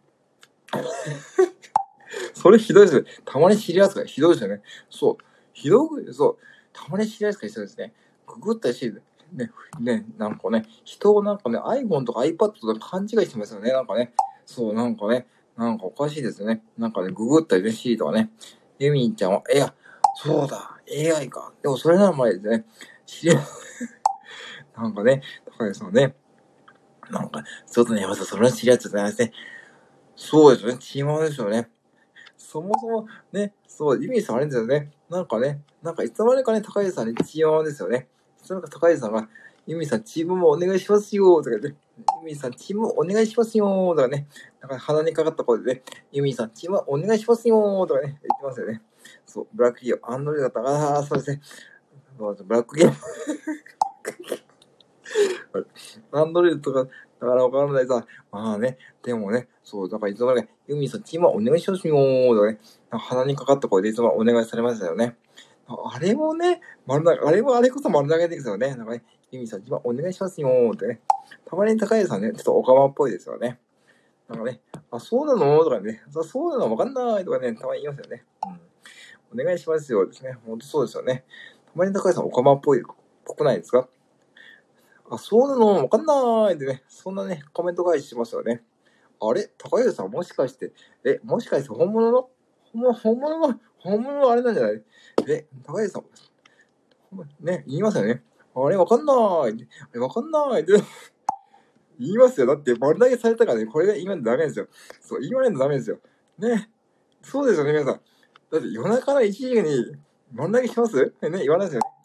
[2.34, 3.06] それひどいですね。
[3.24, 4.62] たまに知り合いすからひどいですよね。
[4.90, 5.24] そう。
[5.52, 6.38] ひどく、そう。
[6.76, 7.92] たまに知り合いすからひどいですね。
[8.26, 9.00] ググったりして、
[9.32, 9.50] ね、
[9.80, 13.72] ね、なんかね、人をなんかね、iPhone とか iPad とか勘違いしてますよね。
[13.72, 14.12] なんかね。
[14.44, 16.62] そう、なんかね、なんかおかしいですよね。
[16.76, 18.30] なんかね、ググったりね、シーとかね。
[18.78, 19.74] ユミンちゃんは、いや、
[20.16, 21.52] そうだ、AI か。
[21.62, 22.64] でもそれなら前ですね。
[23.06, 23.42] 知り合い、
[24.76, 25.22] なんかね、
[25.58, 26.14] 高橋さんね、
[27.10, 29.32] なんか、外に山さん、それは知り合いつじゃないですね。
[30.14, 30.78] そうですよね。
[30.78, 31.70] チーマーですよね。
[32.36, 34.90] そもそもね、そう、イメージさんあれですよね。
[35.08, 38.08] なんかね、なんかいつの間にかね、高橋さんにチーマーですよね。
[38.40, 39.28] いつの間にか高橋さんが、
[39.66, 41.74] ユミさん、チームもお願いしますよとか言って、ユ
[42.24, 44.26] ミさん、チームお願いしますよとかね、
[44.60, 45.82] なんか鼻にかかった声でね、
[46.12, 48.82] ユミさん、チームお願いしますよとかね、言ってますよね。
[49.24, 51.40] そう、ブラック企業、アンドロイドだったああ、そうですね。
[52.18, 52.96] ブラックゲーム。
[56.12, 56.90] アンドロイドとか、
[57.26, 58.06] だからわからないさ。
[58.30, 62.58] まあね、でもね、そう、だからいつもね、ユミさん、チームお願いしますよーとかね、
[62.90, 65.16] 鼻にかかった声でいつもお願いされましたよね。
[65.68, 68.74] あれもね、丸投げ、あれもあれこそ丸投げですよね。
[68.76, 71.00] なんかね、ユミさん、チームお願いしますよーってね。
[71.44, 73.58] たまに高橋さんね、ちょっとおかまっぽいですよね。
[74.28, 74.60] なんかね、
[74.90, 75.62] あ、そうなの？
[75.64, 76.70] とかね、そうなの？
[76.70, 78.24] わかんないとかね、たまに言いますよね。
[79.32, 79.40] うん。
[79.40, 80.36] お願いしますよですね。
[80.46, 81.24] ほんとそうですよね。
[81.66, 82.82] たまに高橋さんおかまっぽい、
[83.24, 83.88] ぽくないですか？
[85.10, 85.66] あ、そうなの？
[85.84, 88.62] わかんないってね、そんなね、コメント返ししますよね。
[89.20, 89.50] あれ？
[89.58, 90.72] 高橋さんもしかして、
[91.04, 92.28] え、もしかして本物の？
[92.72, 94.82] 本物、本物の、本物のあれなんじゃない？
[95.28, 96.04] え、高橋さん、
[97.44, 98.22] ね、言いますよね。
[98.54, 99.16] あれわかんない。
[99.16, 100.72] あれわかんないって
[101.98, 102.46] 言いますよ。
[102.46, 104.66] だって丸投げされたからね、これが言わないとダメですよ。
[105.00, 105.98] そう、言わないとダメですよ。
[106.38, 106.70] ね。
[107.22, 108.00] そうですよね、皆さん。
[108.50, 109.96] だって夜中の1時に
[110.32, 111.14] 丸投げします？
[111.22, 111.95] ね、言わないですよね。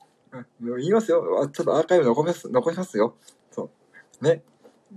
[0.61, 1.49] 言いますよ。
[1.51, 3.15] ちょっとアーカイブ残します、残しますよ。
[3.51, 3.69] そ
[4.21, 4.23] う。
[4.23, 4.43] ね。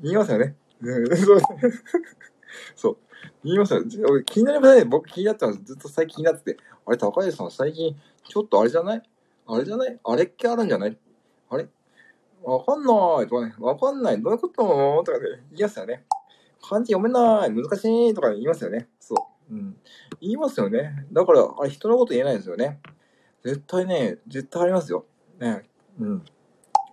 [0.03, 0.57] 言いますよね。
[2.77, 2.97] そう。
[3.43, 3.83] 言いますよ。
[4.25, 4.85] 気になりませんね。
[4.85, 5.61] 僕気になってます。
[5.65, 6.61] ずっと最近気になってて。
[6.87, 7.97] あれ、高橋さん最近、
[8.29, 9.03] ちょっとあれじゃない？
[9.47, 9.99] あれじゃない？
[10.05, 10.99] あれっけあるんじゃない？
[11.51, 11.69] あれ？
[12.43, 13.55] わかんないとかね。
[13.59, 14.23] わかんない。
[14.23, 15.03] どういうこと？
[15.05, 15.43] とかね。
[15.51, 16.05] 言いますよね。
[16.63, 17.51] 漢字読めない。
[17.51, 18.89] 難しいとか言いますよね。
[19.01, 19.15] そ
[19.51, 19.55] う。
[19.55, 19.77] うん。
[20.21, 21.07] 言いますよね。
[21.13, 22.81] だから、あれ人のこと言えないですよね。
[23.43, 25.07] 絶対ね、絶対ありますよ。
[25.39, 25.63] ね。
[26.01, 26.25] うん。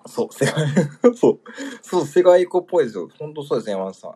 [0.06, 0.68] そう、世界、
[1.16, 1.40] そう、
[1.82, 3.10] そう、世界子っぽいですよ。
[3.20, 4.12] 本当そうですね、山田さん。
[4.12, 4.16] あ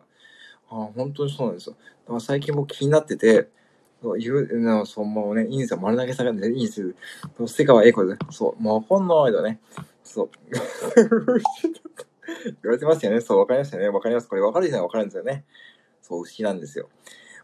[0.68, 1.76] 本当にそうなんですよ。
[2.04, 3.48] だから最近僕気になってて、
[4.02, 5.80] そういう、なそう、もうね、いいんですよ。
[5.80, 6.92] 丸投げされるんでいいんですよ。
[7.46, 8.16] 世界は英語で。
[8.30, 9.60] そう、もうわかんないだね。
[10.04, 10.30] そう。
[12.44, 13.20] 言われてますよね。
[13.20, 13.88] そう、わかりましたね。
[13.88, 14.28] わかります。
[14.28, 15.44] これわかる人にはわかるんですよね。
[16.02, 16.88] そう、不思議なんですよ。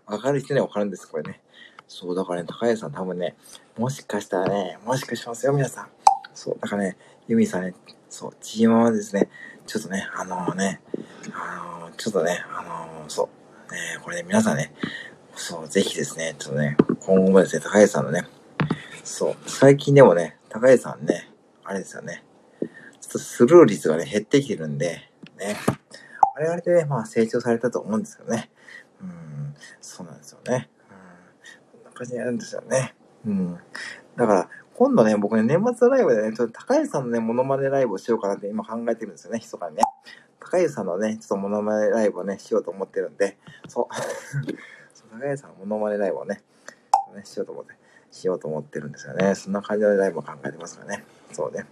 [0.07, 1.41] わかる人にはわかるんです、これね。
[1.87, 3.37] そう、だからね、高橋さん多分ね、
[3.79, 5.89] もしかしたらね、もしかしますよ、皆さん。
[6.35, 6.97] そう、だからね、
[7.29, 7.75] ユミさんね、
[8.09, 9.29] そう、チームはですね、
[9.67, 10.81] ちょっとね、あのー、ね、
[11.33, 13.29] あのー、ちょっとね、あのー、そ
[13.71, 14.73] う、ね、これね、皆さんね、
[15.35, 18.27] そう、ぜひですね、ちょっとね、今後もですね、高橋さんのね、
[19.05, 21.31] そう、最近でもね、高橋さんね、
[21.65, 22.23] あれですよね、
[22.61, 22.67] ちょ
[23.09, 25.57] っとスルー率がね、減ってきてるんで、ね、
[26.37, 28.51] あれあれでね、まあ成長されたと思うんですけどね、
[29.01, 30.69] うん、そうなんですよね、
[31.75, 32.95] うん、こんな感じになるんですよね、
[33.27, 33.59] うん、
[34.17, 34.49] だから、
[34.85, 39.83] 今度ね、僕ね、年末のライブでね、ちょっと高橋さんのね、モノマネライブをしようかなって今考えてるんですよね、密かにね。
[40.41, 43.95] 高橋さんのね、ちょっとモノマネライブをね、しようと思ってるんで、そう。
[44.93, 46.43] そう高橋さんのモノマネライブをね、
[47.23, 47.75] しようと思って、
[48.11, 49.37] しようと思ってるんですよね。
[49.37, 51.05] そんな感じのライブを考えてますからね。
[51.31, 51.65] そうね。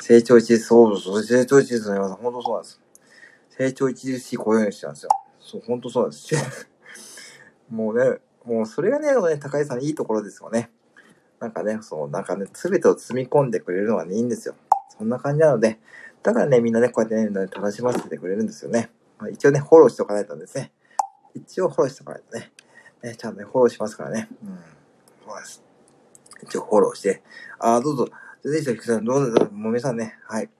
[0.00, 2.80] 成長著し、そうそう、成長著しの山さん、本当そうなんです。
[3.58, 5.08] 成長著しい雇用主なんですよ。
[5.40, 6.68] そう、本当そうなんです。
[7.68, 10.70] もうね、もうそれがね、高井さんいいところですよね。
[11.40, 14.54] なんかね、そう、なんかね、すべてを積み込んでくれるのが、ね、いいんですよ。
[14.88, 15.78] そんな感じなので、
[16.22, 18.90] だからね、みんなね、こうやってね、楽しませてくれるんですよね。
[19.18, 20.72] まあ、一応ね、フォローしておかないとですね。
[21.34, 22.52] 一応フォローしておかないとね。
[23.02, 24.28] ねちゃんとね、フォローしますからね。
[24.42, 24.58] うん。
[25.26, 25.62] そうです。
[26.42, 27.22] 一応フォローして。
[27.58, 28.08] あ、どうぞ。
[28.42, 30.50] ぜひぜひ、どうぞ、もう皆さんね、はい。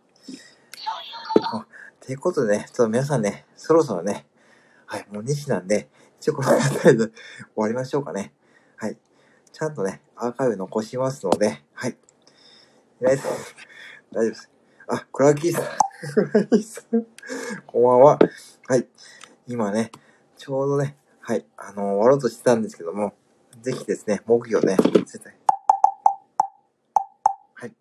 [2.01, 4.27] ということでね、ちょっと皆さんね、そろそろね、
[4.87, 5.89] はい、もう2時なんで、
[6.21, 7.15] 一応この辺りで終
[7.57, 8.33] わりましょうかね。
[8.77, 8.97] はい。
[9.53, 11.97] ちゃんとね、アーカイブ残しますので、はい。
[13.03, 14.51] 大丈夫です。
[14.89, 15.63] あ、クラーキーさん。
[16.15, 17.07] クラキーさん。
[17.67, 18.19] こんばんは。
[18.67, 18.87] はい。
[19.47, 19.91] 今ね、
[20.39, 23.13] ちょうどね、はい、あのー、終わろうとしてたんですけども、
[23.61, 25.37] ぜひですね、木魚ね、絶対。
[27.53, 27.75] はい。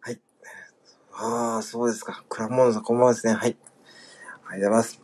[0.00, 0.20] はい。
[1.12, 2.24] ああ、そうですか。
[2.28, 3.34] クラモンさん、こんばんはですね。
[3.34, 3.56] はい。
[4.48, 5.02] ありがとうございます。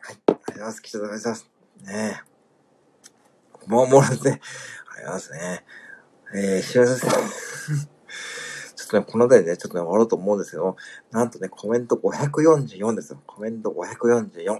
[0.00, 0.14] はい。
[0.14, 0.80] ありがとうございます。
[0.80, 1.50] 来ていただきます。
[1.82, 2.33] ねえ。
[3.66, 4.40] もう、もうですね。
[4.96, 5.64] ありますね。
[6.34, 7.10] えー、しらさん。
[7.10, 10.76] ちょっとね、この辺りでね、ちょっとね、終わろうと思うんですけど
[11.10, 13.22] なんとね、コメント544ですよ。
[13.26, 14.52] コメント544。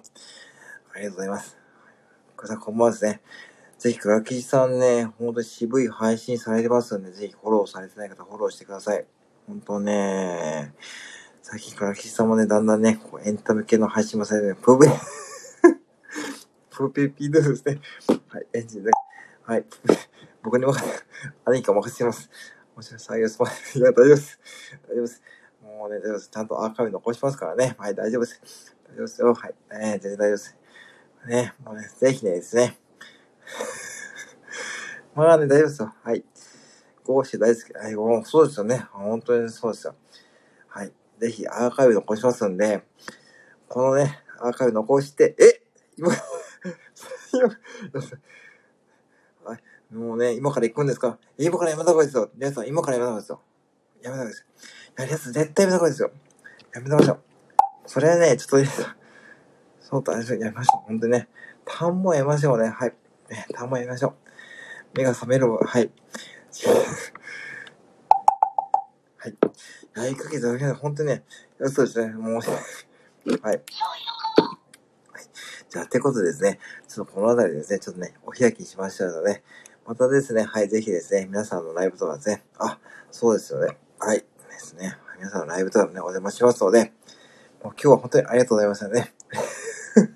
[0.96, 1.58] ありがとうございます。
[2.36, 3.20] こさん、こんばんはですね。
[3.78, 9.04] ぜひ、クラキーさんね、ほんと渋い配信されてますんで、ぜひフォローされてない方、フォローしてください。
[9.46, 10.72] ほんとね、
[11.42, 14.86] 最近クラキーさんもね、だんだんね、こうエンタメ系の配信もされてる、プーブ
[16.76, 17.80] プーピーピードゥですね。
[18.28, 18.90] はい、エンジンで。
[19.44, 19.64] はい。
[20.42, 20.74] 僕にも、
[21.46, 22.28] 何か任せてます。
[22.74, 23.44] もしかしたら、いや、大丈
[23.92, 24.40] 夫です。
[24.88, 25.22] 大丈夫です。
[25.62, 26.30] もうね、大丈夫です。
[26.30, 27.76] ちゃんとアーカイブ残しますからね。
[27.78, 28.76] はい、大丈夫です。
[28.88, 29.34] 大丈夫ですよ。
[29.34, 29.54] はい。
[29.70, 30.56] えー、全然大丈夫です。
[31.28, 32.76] ね、もうね、ぜひねですね。
[35.14, 35.94] まあね、大丈夫ですよ。
[36.02, 36.24] はい。
[37.04, 37.72] こうして大好き。
[37.72, 38.78] はい、もうそうですよね。
[38.90, 39.94] 本当にそうですよ。
[40.66, 40.92] はい。
[41.20, 42.82] ぜひアーカイブ残しますんで、
[43.68, 45.62] このね、アーカイブ残して、え
[45.96, 46.10] 今、
[49.90, 51.18] もうね、今から行くんですか？
[51.38, 52.30] 今からやめた方がいいですよ。
[52.34, 53.40] 皆さん、今からやめた方がいいですよ。
[54.02, 54.46] やめた方がいいですよ。
[54.96, 56.10] やるやつ絶対やめた方がいいですよ。
[56.74, 57.20] やめましょう。
[57.86, 58.86] それはね、ちょっといいですよ。
[59.80, 60.80] そうと、やめましょう。
[60.88, 61.28] ほんとにね。
[61.64, 62.68] 単もやめましょうね。
[62.70, 62.94] はい。
[63.28, 64.14] ね、単もやめましょう。
[64.98, 65.90] 目が覚めるはい。
[69.18, 69.36] はい。
[69.96, 71.24] やりかけただけで、ほんとね、
[71.66, 72.12] そうですね。
[72.14, 72.40] もう、
[73.42, 73.62] はい。
[75.74, 79.42] じゃあ、 てことですね、ちょっとこの辺りですね、ちょっとね、お開きしましたので、
[79.84, 82.78] またですね、はい、ぜひですね、皆さんのライブとかですね、あ、
[83.10, 86.92] そうですよね、はい、ですね、皆さんのライブとかもね、お邪魔しますので、
[87.62, 89.14] もう今日は本当にありがとうございましたね。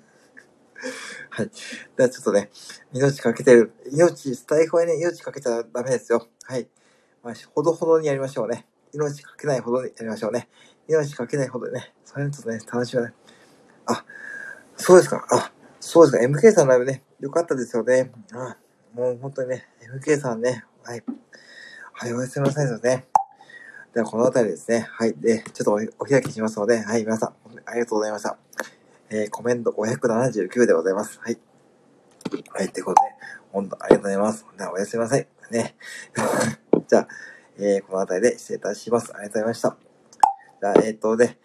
[1.29, 1.51] はい。
[1.97, 2.51] ではちょっとね、
[2.93, 6.27] 命かけてる、命、スタイフはね、命かけちゃダメですよ。
[6.43, 6.69] はい。
[7.21, 8.65] まあ、ほどほどにやりましょうね。
[8.93, 10.47] 命かけないほどにやりましょうね。
[10.87, 13.15] 命かけないほどね、それちょっとね、楽しみだね。
[13.85, 14.05] あ、
[14.81, 15.25] そうですか。
[15.29, 15.51] あ、
[15.81, 16.39] そうですか。
[16.39, 18.11] MK さんのライブね、よかったですよね。
[18.31, 18.57] あ
[18.95, 19.67] もう本当にね、
[20.01, 21.03] MK さんね、はい。
[21.91, 23.05] はい、おやすみなさいですね。
[23.93, 24.87] では、この辺りですね。
[24.89, 25.13] はい。
[25.15, 27.29] で、ちょっとお開きしますので、はい、皆さん、
[27.65, 28.37] ありがとうございました。
[29.09, 31.19] えー、コメント579でございます。
[31.21, 31.37] はい。
[32.53, 33.09] はい、ということで、
[33.51, 34.45] 本当ありがとうございます。
[34.57, 35.27] では、おやすみなさい。
[35.51, 35.75] ね。
[36.87, 37.07] じゃあ、
[37.57, 39.11] えー、この辺りで失礼いたします。
[39.13, 39.77] ありがとうございました。
[40.61, 41.37] じゃあ、えー、っとね、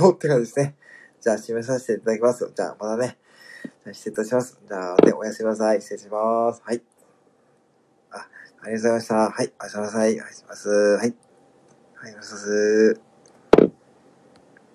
[0.00, 0.76] おってからですね。
[1.20, 2.50] じゃあ、締めさせていただきます。
[2.54, 3.18] じゃあ、またね。
[3.84, 4.58] じゃあ、失礼いたします。
[4.66, 5.80] じゃあ、ね、おやすみなさい。
[5.80, 6.62] 失礼します。
[6.64, 6.82] はい。
[8.10, 8.28] あ、あり
[8.60, 9.14] がとうございました。
[9.14, 9.52] はい。
[9.60, 10.14] おやすみなさい。
[10.14, 10.68] おやすみます。
[10.68, 11.14] はい。
[11.96, 13.07] はい、おやすみます。